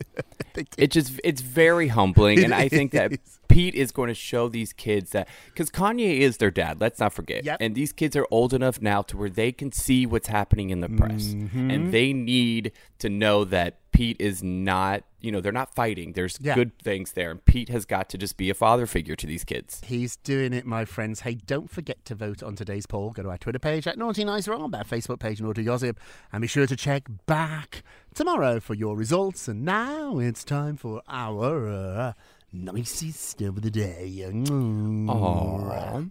it 0.78 0.90
just 0.90 1.20
it's 1.24 1.40
very 1.40 1.88
humbling, 1.88 2.44
and 2.44 2.54
I 2.54 2.68
think 2.68 2.92
that 2.92 3.12
Pete 3.54 3.74
is 3.74 3.92
going 3.92 4.08
to 4.08 4.14
show 4.14 4.48
these 4.48 4.72
kids 4.72 5.10
that 5.10 5.28
because 5.46 5.70
Kanye 5.70 6.18
is 6.18 6.38
their 6.38 6.50
dad. 6.50 6.80
Let's 6.80 6.98
not 6.98 7.12
forget, 7.12 7.44
Yep. 7.44 7.58
and 7.60 7.74
these 7.74 7.92
kids 7.92 8.16
are 8.16 8.26
old 8.30 8.52
enough 8.52 8.82
now 8.82 9.02
to 9.02 9.16
where 9.16 9.30
they 9.30 9.52
can 9.52 9.70
see 9.70 10.06
what's 10.06 10.26
happening 10.28 10.70
in 10.70 10.80
the 10.80 10.88
press, 10.88 11.26
Mm-hmm. 11.34 11.70
and 11.70 11.92
they 11.92 12.12
need 12.12 12.72
to 12.98 13.08
know 13.08 13.44
that 13.44 13.78
Pete 13.92 14.16
is 14.20 14.42
not. 14.42 15.04
You 15.20 15.30
know, 15.32 15.40
they're 15.40 15.52
not 15.52 15.74
fighting. 15.74 16.12
There's 16.12 16.36
Yeah. 16.40 16.54
good 16.54 16.76
things 16.80 17.12
there, 17.12 17.30
and 17.30 17.42
Pete 17.44 17.68
has 17.70 17.86
got 17.86 18.10
to 18.10 18.18
just 18.18 18.36
be 18.36 18.50
a 18.50 18.54
father 18.54 18.86
figure 18.86 19.16
to 19.16 19.26
these 19.26 19.42
kids. 19.44 19.80
He's 19.86 20.16
doing 20.16 20.52
it, 20.52 20.66
my 20.66 20.84
friends. 20.84 21.20
Hey, 21.20 21.34
don't 21.36 21.70
forget 21.70 22.04
to 22.06 22.14
vote 22.14 22.42
on 22.42 22.56
today's 22.56 22.84
poll. 22.86 23.10
Go 23.12 23.22
to 23.22 23.30
our 23.30 23.38
Twitter 23.38 23.58
page 23.60 23.86
at 23.86 23.96
Naughty 23.96 24.24
Nice 24.24 24.46
Rob, 24.48 24.74
our 24.74 24.84
Facebook 24.84 25.20
page 25.20 25.40
Naughty 25.40 25.62
Gossip, 25.64 25.98
and 26.32 26.42
be 26.42 26.46
sure 26.48 26.66
to 26.66 26.76
check 26.76 27.04
back 27.24 27.82
tomorrow 28.14 28.60
for 28.60 28.74
your 28.74 28.96
results. 28.96 29.48
And 29.48 29.64
now 29.64 30.18
it's 30.18 30.44
time 30.44 30.76
for 30.76 31.00
our 31.08 31.68
uh, 31.70 32.12
nicest 32.54 33.42
of 33.42 33.62
the 33.62 33.70
day. 33.70 34.24
Aww. 34.26 36.10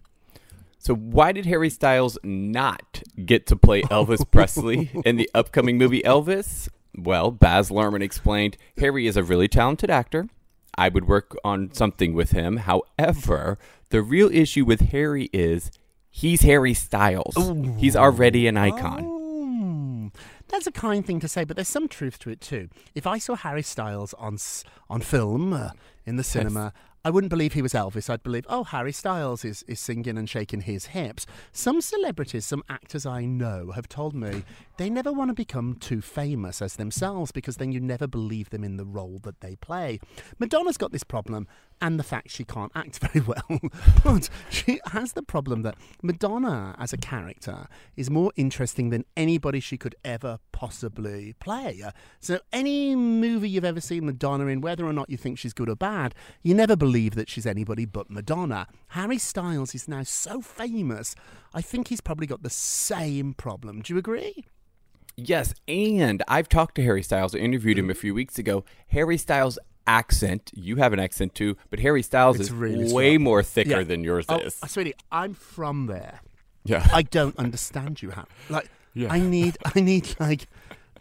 So 0.78 0.94
why 0.96 1.32
did 1.32 1.46
Harry 1.46 1.70
Styles 1.70 2.18
not 2.24 3.02
get 3.26 3.48
to 3.48 3.56
play 3.56 3.84
Elvis 3.84 4.30
Presley 4.32 4.92
in 5.06 5.16
the 5.16 5.30
upcoming 5.34 5.78
movie 5.78 6.02
Elvis? 6.02 6.68
Well, 6.96 7.32
Baz 7.32 7.70
Luhrmann 7.70 8.04
explained 8.04 8.58
Harry 8.78 9.08
is 9.08 9.16
a 9.16 9.24
really 9.24 9.48
talented 9.48 9.90
actor. 9.90 10.28
I 10.78 10.90
would 10.90 11.08
work 11.08 11.38
on 11.44 11.74
something 11.74 12.14
with 12.14 12.32
him. 12.32 12.58
However, 12.58 13.58
the 13.90 14.02
real 14.02 14.30
issue 14.32 14.66
with 14.66 14.90
Harry 14.90 15.30
is 15.32 15.72
he's 16.10 16.42
Harry 16.42 16.74
Styles. 16.74 17.36
He's 17.78 17.96
already 17.96 18.48
an 18.48 18.58
icon. 18.58 19.04
Mm. 19.04 19.23
That's 20.54 20.68
a 20.68 20.72
kind 20.72 21.04
thing 21.04 21.20
to 21.22 21.28
say, 21.28 21.46
but 21.46 21.56
there's 21.56 21.68
some 21.68 21.88
truth 21.88 22.20
to 22.20 22.30
it 22.30 22.40
too. 22.40 22.70
If 22.94 23.08
I 23.08 23.18
saw 23.18 23.36
Harry 23.36 23.64
Styles 23.64 24.14
on 24.20 24.38
on 24.88 25.02
film 25.02 25.52
uh, 25.52 25.72
in 26.06 26.18
the 26.18 26.24
cinema, 26.24 26.74
I 27.04 27.10
wouldn't 27.10 27.32
believe 27.32 27.54
he 27.54 27.64
was 27.64 27.74
Elvis. 27.74 28.08
I'd 28.08 28.22
believe, 28.22 28.46
oh, 28.48 28.64
Harry 28.64 28.92
Styles 28.92 29.44
is, 29.44 29.64
is 29.64 29.80
singing 29.80 30.16
and 30.16 30.30
shaking 30.30 30.62
his 30.62 30.86
hips. 30.86 31.26
Some 31.54 31.82
celebrities, 31.82 32.46
some 32.46 32.64
actors 32.70 33.04
I 33.04 33.26
know, 33.26 33.72
have 33.72 33.90
told 33.90 34.14
me 34.14 34.44
they 34.78 34.90
never 34.90 35.12
want 35.12 35.30
to 35.30 35.34
become 35.34 35.76
too 35.76 36.02
famous 36.02 36.62
as 36.62 36.76
themselves 36.76 37.32
because 37.32 37.58
then 37.58 37.72
you 37.72 37.80
never 37.80 38.08
believe 38.08 38.50
them 38.50 38.64
in 38.64 38.78
the 38.78 38.86
role 38.86 39.20
that 39.24 39.42
they 39.42 39.56
play. 39.56 40.00
Madonna's 40.40 40.78
got 40.78 40.92
this 40.92 41.04
problem 41.04 41.48
and 41.82 42.00
the 42.00 42.04
fact 42.04 42.32
she 42.32 42.44
can't 42.44 42.72
act 42.76 43.00
very 43.12 43.26
well. 43.26 43.60
but 44.04 44.30
she 44.50 44.80
has 44.88 45.14
the 45.14 45.22
problem 45.22 45.62
that 45.64 45.76
Madonna 46.02 46.76
as 46.80 46.94
a 46.94 46.98
character 46.98 47.68
is 47.96 48.10
more 48.10 48.32
interesting 48.36 48.90
than 48.90 49.06
anybody 49.16 49.60
she 49.60 49.78
could 49.78 49.96
ever 50.04 50.40
possibly 50.52 51.34
play. 51.40 51.84
So 52.20 52.40
any 52.52 52.96
movie 52.96 53.50
you've 53.50 53.66
ever 53.66 53.82
seen 53.82 54.06
Madonna 54.06 54.48
in, 54.48 54.62
whether 54.62 54.86
or 54.86 54.94
not 54.94 55.10
you 55.10 55.18
think 55.18 55.38
she's 55.38 55.54
good 55.54 55.70
or 55.70 55.76
bad, 55.76 56.16
you 56.42 56.54
never 56.54 56.76
believe 56.76 57.16
that 57.16 57.30
she's 57.30 57.46
anybody 57.46 57.86
but 57.86 58.10
Madonna. 58.10 58.68
Harry 58.90 59.18
Styles 59.18 59.76
is 59.76 59.88
now 59.88 60.04
so 60.04 60.42
famous, 60.42 61.16
I 61.54 61.62
think 61.62 61.88
he's 61.90 62.02
probably 62.02 62.28
got 62.28 62.44
the 62.44 62.50
same 62.50 63.34
problem. 63.34 63.82
Do 63.82 63.94
you 63.94 64.00
agree? 64.00 64.46
Yes, 65.16 65.54
and 65.68 66.24
I've 66.28 66.50
talked 66.50 66.76
to 66.76 66.84
Harry 66.84 67.04
Styles. 67.04 67.36
I 67.36 67.38
interviewed 67.40 67.78
him 67.78 67.90
a 67.92 67.94
few 67.94 68.16
weeks 68.16 68.40
ago. 68.40 68.66
Harry 68.88 69.18
Styles' 69.18 69.60
accent, 69.86 70.50
you 70.56 70.78
have 70.78 70.92
an 70.94 71.00
accent 71.00 71.36
too, 71.36 71.56
but 71.70 71.80
Harry 71.80 72.02
Styles 72.02 72.40
It's 72.40 72.50
is 72.50 72.52
really 72.56 72.92
way 72.92 73.12
strong. 73.16 73.24
more 73.24 73.44
thicker 73.44 73.70
Yeah. 73.80 73.84
than 73.84 74.04
yours 74.04 74.26
Oh, 74.30 74.38
is. 74.38 74.56
sweetie, 74.66 74.96
I'm 75.12 75.34
from 75.36 75.86
there. 75.86 76.22
Yeah. 76.66 76.88
I 76.92 77.04
don't 77.04 77.38
understand 77.38 78.02
you, 78.02 78.10
Harry. 78.12 78.26
Like, 78.50 78.70
Yeah. 78.96 79.12
I 79.14 79.20
need, 79.20 79.58
I 79.76 79.82
need 79.82 80.16
like 80.20 80.48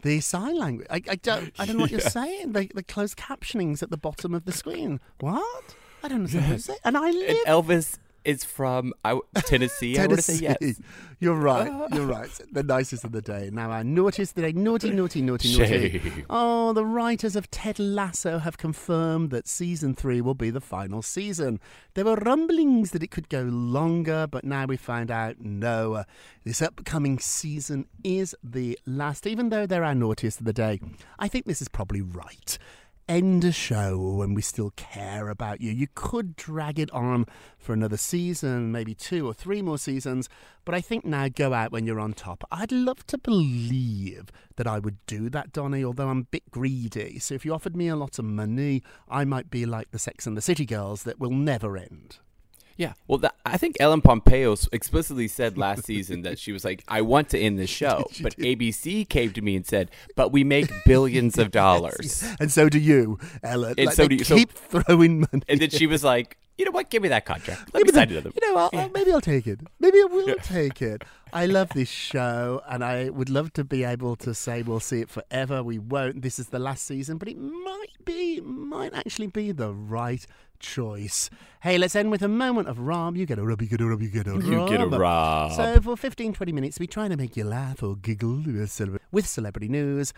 the 0.03 0.19
sign 0.19 0.57
language. 0.59 0.87
I, 0.91 1.01
I 1.09 1.15
don't, 1.15 1.51
I 1.57 1.65
don't 1.65 1.77
know 1.77 1.83
what 1.83 1.91
you're 1.91 1.99
saying. 2.19 2.51
The, 2.51 2.69
the 2.75 2.83
closed 2.83 3.17
captionings 3.17 3.81
at 3.81 3.89
the 3.89 3.97
bottom 3.97 4.35
of 4.35 4.45
the 4.45 4.51
screen. 4.51 4.99
What? 5.21 5.75
I 6.03 6.09
don't 6.09 6.17
understand 6.19 6.43
what 6.43 6.49
you're 6.49 6.59
saying. 6.59 6.79
And 6.83 6.97
I 6.97 7.07
And 7.07 7.15
live 7.17 7.37
Elvis 7.47 7.97
is 8.25 8.43
from 8.43 8.93
I, 9.03 9.19
Tennessee. 9.45 9.97
I 9.97 10.07
want 10.07 10.19
to 10.19 10.21
say 10.21 10.35
yes. 10.59 10.79
You're 11.19 11.35
right. 11.35 11.71
You're 11.93 12.05
right. 12.05 12.29
The 12.51 12.63
nicest 12.63 13.05
of 13.05 13.13
the 13.13 13.21
day. 13.21 13.49
Now, 13.51 13.71
our 13.71 13.83
naughtiest 13.83 14.31
of 14.31 14.35
the 14.43 14.51
day. 14.51 14.59
Naughty, 14.59 14.89
naughty, 14.89 15.21
naughty, 15.21 15.57
naughty. 15.57 16.25
Oh, 16.29 16.73
the 16.73 16.85
writers 16.85 17.35
of 17.35 17.49
Ted 17.49 17.79
Lasso 17.79 18.39
have 18.39 18.57
confirmed 18.57 19.29
that 19.31 19.47
season 19.47 19.95
three 19.95 20.19
will 20.19 20.33
be 20.33 20.49
the 20.49 20.59
final 20.59 21.01
season. 21.01 21.61
There 21.93 22.03
were 22.05 22.15
rumblings 22.15 22.91
that 22.91 23.03
it 23.03 23.11
could 23.11 23.29
go 23.29 23.43
longer, 23.43 24.27
but 24.27 24.43
now 24.43 24.65
we 24.65 24.75
find 24.75 25.09
out 25.09 25.37
no. 25.39 25.93
Uh, 25.93 26.03
this 26.43 26.61
upcoming 26.61 27.19
season 27.19 27.85
is 28.03 28.35
the 28.43 28.77
last, 28.85 29.25
even 29.25 29.47
though 29.49 29.65
they're 29.65 29.85
our 29.85 29.95
naughtiest 29.95 30.39
of 30.39 30.45
the 30.45 30.53
day. 30.53 30.81
I 31.19 31.29
think 31.29 31.45
this 31.45 31.61
is 31.61 31.69
probably 31.69 32.01
right 32.01 32.57
end 33.07 33.43
a 33.43 33.51
show 33.51 33.97
when 33.97 34.33
we 34.33 34.41
still 34.41 34.71
care 34.71 35.29
about 35.29 35.61
you. 35.61 35.71
You 35.71 35.87
could 35.93 36.35
drag 36.35 36.79
it 36.79 36.91
on 36.91 37.25
for 37.57 37.73
another 37.73 37.97
season, 37.97 38.71
maybe 38.71 38.93
two 38.93 39.27
or 39.27 39.33
three 39.33 39.61
more 39.61 39.77
seasons, 39.77 40.29
but 40.65 40.75
I 40.75 40.81
think 40.81 41.05
now 41.05 41.27
go 41.27 41.53
out 41.53 41.71
when 41.71 41.85
you're 41.85 41.99
on 41.99 42.13
top. 42.13 42.43
I'd 42.51 42.71
love 42.71 43.05
to 43.07 43.17
believe 43.17 44.31
that 44.55 44.67
I 44.67 44.79
would 44.79 44.97
do 45.05 45.29
that, 45.29 45.51
Donny, 45.51 45.83
although 45.83 46.09
I'm 46.09 46.19
a 46.19 46.23
bit 46.23 46.49
greedy. 46.51 47.19
So 47.19 47.35
if 47.35 47.45
you 47.45 47.53
offered 47.53 47.75
me 47.75 47.87
a 47.87 47.95
lot 47.95 48.19
of 48.19 48.25
money, 48.25 48.83
I 49.09 49.25
might 49.25 49.49
be 49.49 49.65
like 49.65 49.91
the 49.91 49.99
Sex 49.99 50.25
and 50.25 50.37
the 50.37 50.41
City 50.41 50.65
girls 50.65 51.03
that 51.03 51.19
will 51.19 51.31
never 51.31 51.77
end. 51.77 52.19
Yeah. 52.77 52.93
Well, 53.07 53.19
that, 53.19 53.35
I 53.45 53.57
think 53.57 53.77
Ellen 53.79 54.01
Pompeo 54.01 54.55
explicitly 54.71 55.27
said 55.27 55.57
last 55.57 55.85
season 55.85 56.23
that 56.23 56.39
she 56.39 56.51
was 56.51 56.65
like, 56.65 56.83
I 56.87 57.01
want 57.01 57.29
to 57.29 57.39
end 57.39 57.59
the 57.59 57.67
show. 57.81 58.05
But 58.21 58.35
ABC 58.37 59.07
came 59.07 59.31
to 59.33 59.41
me 59.41 59.55
and 59.55 59.65
said, 59.65 59.91
but 60.15 60.31
we 60.31 60.43
make 60.43 60.71
billions 60.85 61.37
of 61.37 61.51
dollars. 61.63 62.23
And 62.39 62.51
so 62.51 62.69
do 62.69 62.79
you, 62.79 63.19
Ellen. 63.43 63.75
And 63.77 63.87
Like, 63.87 63.95
so 63.95 64.07
do 64.07 64.15
you- 64.15 64.23
so- 64.23 64.35
keep 64.35 64.51
throwing 64.51 65.19
money. 65.21 65.43
And 65.47 65.59
then 65.59 65.69
she 65.69 65.85
was 65.87 66.03
like, 66.03 66.37
you 66.57 66.65
know 66.65 66.71
what? 66.71 66.91
Give 66.91 67.01
me 67.01 67.09
that 67.09 67.25
contract. 67.25 67.61
Let 67.73 67.83
Give 67.85 67.95
me 67.95 67.99
sign 67.99 68.11
another. 68.11 68.29
You 68.39 68.47
know 68.47 68.53
what? 68.55 68.73
uh, 68.75 68.87
Maybe 68.93 69.11
I'll 69.11 69.21
take 69.21 69.47
it. 69.47 69.59
Maybe 69.79 69.97
I 69.99 70.05
will 70.05 70.35
take 70.35 70.83
it. 70.83 71.03
I 71.33 71.47
love 71.47 71.69
this 71.69 71.89
show, 71.89 72.61
and 72.69 72.83
I 72.85 73.09
would 73.09 73.31
love 73.31 73.53
to 73.53 73.63
be 73.63 73.83
able 73.83 74.15
to 74.17 74.35
say 74.35 74.61
we'll 74.61 74.79
see 74.79 74.99
it 75.01 75.09
forever. 75.09 75.63
We 75.63 75.79
won't. 75.79 76.21
This 76.21 76.37
is 76.37 76.49
the 76.49 76.59
last 76.59 76.85
season, 76.85 77.17
but 77.17 77.27
it 77.27 77.39
might 77.39 78.05
be, 78.05 78.39
might 78.41 78.93
actually 78.93 79.27
be 79.27 79.51
the 79.51 79.73
right 79.73 80.23
choice. 80.63 81.29
Hey, 81.61 81.77
let's 81.77 81.95
end 81.95 82.09
with 82.09 82.23
a 82.23 82.27
moment 82.27 82.67
of 82.67 82.79
Rob. 82.79 83.15
You 83.15 83.27
get 83.27 83.37
a 83.37 83.45
Rob, 83.45 83.61
you 83.61 83.67
get 83.67 83.81
a 83.81 83.85
Rob, 83.85 84.01
you 84.01 84.09
get 84.09 84.25
a 84.25 84.31
Rob. 84.31 84.43
You 84.43 84.67
get 84.67 84.81
a 84.81 84.87
Rob. 84.87 85.51
So 85.51 85.79
for 85.81 85.95
15, 85.95 86.33
20 86.33 86.51
minutes, 86.51 86.79
we 86.79 86.87
try 86.87 87.07
to 87.07 87.15
make 87.15 87.37
you 87.37 87.43
laugh 87.43 87.83
or 87.83 87.95
giggle 87.95 88.43
with 89.11 89.27
celebrity 89.27 89.67
news. 89.67 90.13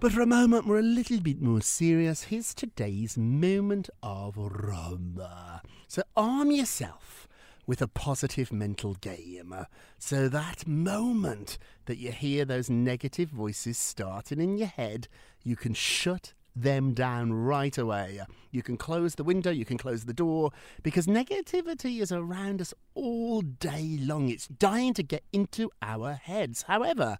But 0.00 0.12
for 0.12 0.22
a 0.22 0.26
moment, 0.26 0.66
we're 0.66 0.78
a 0.78 0.82
little 0.82 1.20
bit 1.20 1.42
more 1.42 1.60
serious. 1.60 2.22
Here's 2.22 2.54
today's 2.54 3.18
moment 3.18 3.90
of 4.02 4.36
rumba. 4.36 5.60
So 5.86 6.02
arm 6.16 6.50
yourself 6.50 7.28
with 7.66 7.82
a 7.82 7.88
positive 7.88 8.50
mental 8.52 8.94
game. 8.94 9.54
So 9.98 10.28
that 10.28 10.66
moment 10.66 11.58
that 11.84 11.98
you 11.98 12.10
hear 12.10 12.44
those 12.44 12.70
negative 12.70 13.28
voices 13.28 13.76
starting 13.76 14.40
in 14.40 14.56
your 14.56 14.68
head, 14.68 15.08
you 15.44 15.56
can 15.56 15.74
shut 15.74 16.32
them 16.54 16.92
down 16.92 17.32
right 17.32 17.76
away. 17.76 18.20
You 18.50 18.62
can 18.62 18.76
close 18.76 19.14
the 19.14 19.24
window, 19.24 19.50
you 19.50 19.64
can 19.64 19.78
close 19.78 20.04
the 20.04 20.12
door, 20.12 20.50
because 20.82 21.06
negativity 21.06 22.00
is 22.00 22.12
around 22.12 22.60
us 22.60 22.74
all 22.94 23.40
day 23.40 23.98
long. 24.00 24.28
It's 24.28 24.46
dying 24.46 24.94
to 24.94 25.02
get 25.02 25.24
into 25.32 25.70
our 25.80 26.14
heads. 26.14 26.62
However, 26.62 27.18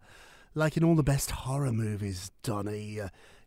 like 0.54 0.76
in 0.76 0.84
all 0.84 0.94
the 0.94 1.02
best 1.02 1.30
horror 1.30 1.72
movies, 1.72 2.30
Donny, 2.42 3.00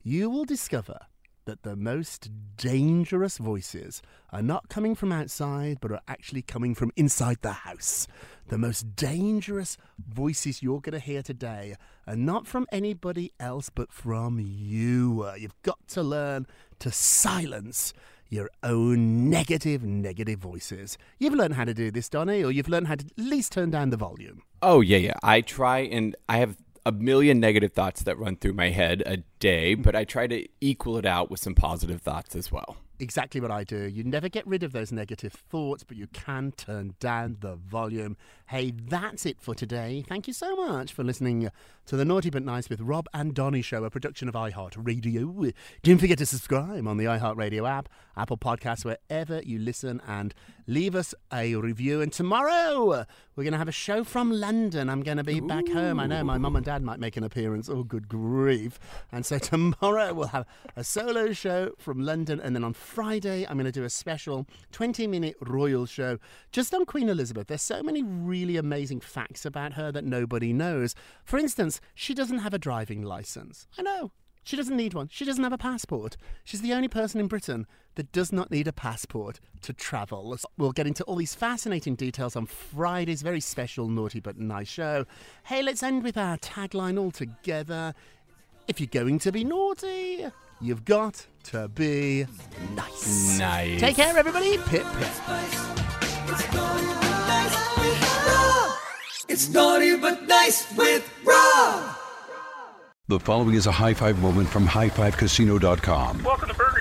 you 0.04 0.30
will 0.30 0.46
discover 0.46 1.00
that 1.46 1.64
the 1.64 1.76
most 1.76 2.30
dangerous 2.58 3.38
voices 3.38 4.02
are 4.32 4.42
not 4.42 4.70
coming 4.70 4.96
from 4.96 5.12
outside, 5.12 5.78
but 5.80 5.92
are 5.92 6.02
actually 6.08 6.42
coming 6.42 6.76
from 6.76 6.92
inside 6.96 7.38
the 7.42 7.54
house. 7.54 8.08
The 8.48 8.58
most 8.58 8.96
dangerous 8.96 9.78
voices 9.98 10.62
you're 10.62 10.82
going 10.82 10.94
to 10.94 11.00
hear 11.00 11.22
today 11.22 11.76
are 12.08 12.16
not 12.16 12.48
from 12.48 12.68
anybody 12.72 13.32
else, 13.40 13.70
but 13.70 13.92
from 13.92 14.40
you. 14.40 15.28
You've 15.38 15.62
got 15.64 15.88
to 15.90 16.04
learn 16.04 16.48
to 16.80 16.92
silence 16.92 17.94
your 18.30 18.50
own 18.64 19.30
negative, 19.30 19.84
negative 19.84 20.40
voices. 20.40 20.98
You've 21.20 21.36
learned 21.36 21.54
how 21.54 21.66
to 21.66 21.74
do 21.74 21.92
this, 21.92 22.10
Donny, 22.10 22.44
or 22.44 22.52
you've 22.52 22.68
learned 22.68 22.88
how 22.88 22.96
to 22.96 23.06
at 23.06 23.12
least 23.18 23.52
turn 23.52 23.70
down 23.70 23.92
the 23.92 23.98
volume. 23.98 24.42
Oh 24.62 24.82
yeah, 24.82 24.98
yeah. 24.98 25.14
I 25.22 25.42
try 25.42 25.80
and 25.80 26.16
I 26.28 26.38
have 26.38 26.58
a 26.86 26.92
million 26.92 27.40
negative 27.40 27.74
thoughts 27.74 28.04
that 28.04 28.18
run 28.20 28.36
through 28.36 28.54
my 28.54 28.70
head 28.70 29.02
a 29.08 29.18
day, 29.40 29.74
but 29.74 29.96
I 29.96 30.04
try 30.04 30.28
to 30.28 30.48
equal 30.62 30.98
it 30.98 31.06
out 31.06 31.32
with 31.32 31.40
some 31.40 31.56
positive 31.56 32.02
thoughts 32.02 32.36
as 32.36 32.52
well. 32.52 32.78
Exactly 33.00 33.42
what 33.42 33.52
I 33.52 33.64
do. 33.64 33.88
You 33.88 34.04
never 34.04 34.30
get 34.30 34.46
rid 34.46 34.62
of 34.62 34.72
those 34.72 34.92
negative 34.92 35.34
thoughts, 35.34 35.84
but 35.84 35.98
you 35.98 36.08
can 36.08 36.52
turn 36.52 36.94
down 37.00 37.38
the 37.42 37.56
volume. 37.56 38.18
Hey, 38.48 38.72
that's 38.72 39.26
it 39.26 39.42
for 39.42 39.56
today. 39.56 40.06
Thank 40.08 40.28
you 40.28 40.34
so 40.34 40.56
much 40.56 40.94
for 40.94 41.04
listening 41.04 41.50
to 41.86 41.96
the 41.96 42.06
Naughty 42.06 42.32
But 42.32 42.44
Nice 42.44 42.68
with 42.68 42.82
Rob 42.82 43.08
and 43.14 43.34
Donny 43.36 43.62
show, 43.62 43.84
a 43.84 43.92
production 43.92 44.28
of 44.28 44.34
iHeartRadio. 44.34 45.54
Don't 45.84 45.98
forget 46.00 46.18
to 46.18 46.26
subscribe 46.26 46.88
on 46.88 46.98
the 46.98 47.06
iHeartRadio 47.06 47.70
app, 47.70 47.90
Apple 48.18 48.38
Podcasts, 48.38 48.84
wherever 48.84 49.42
you 49.44 49.60
listen, 49.60 50.02
and 50.08 50.34
leave 50.66 50.96
us 50.96 51.14
a 51.32 51.54
review. 51.56 52.02
And 52.02 52.12
tomorrow 52.12 53.06
we're 53.36 53.44
going 53.44 53.52
to 53.52 53.60
have 53.60 53.68
a 53.68 53.74
show 53.74 54.04
from 54.04 54.32
London. 54.32 54.90
I'm 54.90 55.04
going 55.04 55.18
to 55.18 55.24
be 55.24 55.40
back 55.40 55.68
home. 55.68 56.00
I 56.00 56.08
know 56.08 56.24
my 56.24 56.40
mum 56.40 56.56
and 56.56 56.66
dad 56.66 56.82
might 56.82 57.00
make 57.00 57.18
an 57.18 57.24
appearance. 57.24 57.70
Oh, 57.70 57.84
good 57.84 58.08
grief! 58.08 58.80
And 59.12 59.24
so 59.24 59.38
tomorrow 59.40 60.14
we'll 60.14 60.30
have 60.30 60.48
a 60.76 60.84
solo 60.84 61.34
show 61.34 61.74
from 61.78 62.02
London, 62.02 62.40
and 62.40 62.56
then 62.56 62.64
on 62.64 62.74
Friday 62.74 63.46
I'm 63.46 63.58
going 63.58 63.66
to 63.66 63.72
do 63.72 63.84
a 63.84 63.90
special 63.92 64.48
20-minute 64.72 65.36
royal 65.42 65.86
show 65.86 66.18
just 66.52 66.74
on 66.74 66.86
Queen 66.86 67.10
Elizabeth. 67.10 67.46
There's 67.46 67.62
so 67.62 67.84
many 67.84 68.02
really 68.02 68.58
amazing 68.58 69.02
facts 69.02 69.46
about 69.46 69.74
her 69.74 69.92
that 69.92 70.04
nobody 70.04 70.52
knows. 70.52 70.96
For 71.24 71.38
instance, 71.38 71.75
she 71.94 72.14
doesn't 72.14 72.40
have 72.40 72.54
a 72.54 72.60
driving 72.60 73.02
license. 73.02 73.68
I 73.78 73.82
know. 73.82 74.12
She 74.46 74.56
doesn't 74.56 74.78
need 74.78 74.94
one. 74.94 75.10
She 75.12 75.26
doesn't 75.26 75.44
have 75.44 75.54
a 75.54 75.58
passport. 75.58 76.18
She's 76.44 76.62
the 76.62 76.74
only 76.74 76.88
person 76.88 77.20
in 77.20 77.28
Britain 77.28 77.66
that 77.96 78.12
does 78.12 78.32
not 78.32 78.52
need 78.52 78.68
a 78.68 78.74
passport 78.74 79.40
to 79.64 79.74
travel. 79.74 80.38
We'll 80.56 80.72
get 80.72 80.86
into 80.86 81.04
all 81.06 81.16
these 81.16 81.34
fascinating 81.34 81.96
details 81.96 82.36
on 82.36 82.46
Friday's 82.46 83.24
very 83.24 83.40
special 83.40 83.88
Naughty 83.90 84.20
But 84.20 84.38
Nice 84.38 84.68
show. 84.68 85.06
Hey, 85.46 85.64
let's 85.64 85.82
end 85.82 86.04
with 86.04 86.16
our 86.16 86.38
tagline 86.38 87.00
all 87.00 87.10
together. 87.10 87.96
If 88.68 88.80
you're 88.80 88.88
going 88.88 89.18
to 89.20 89.32
be 89.32 89.44
naughty, 89.44 90.28
you've 90.62 90.86
got 90.86 91.26
to 91.46 91.68
be 91.70 92.28
nice. 92.76 93.40
Nice. 93.40 93.80
Take 93.80 93.96
care, 93.96 94.16
everybody. 94.16 94.60
Pip, 94.60 94.86
pip. 95.00 95.12
It's 99.28 99.50
naughty 99.50 99.98
but 99.98 100.28
nice 100.28 100.72
with 100.78 101.10
Rob. 101.26 101.96
The 103.08 103.20
following 103.20 103.56
is 103.56 103.68
a 103.68 103.72
high 103.72 103.94
five 103.94 104.20
moment 104.20 104.50
from 104.50 104.68
highfivecasino.com. 104.68 106.24
Welcome 106.24 106.50
to 106.50 106.56
Burger 106.56 106.75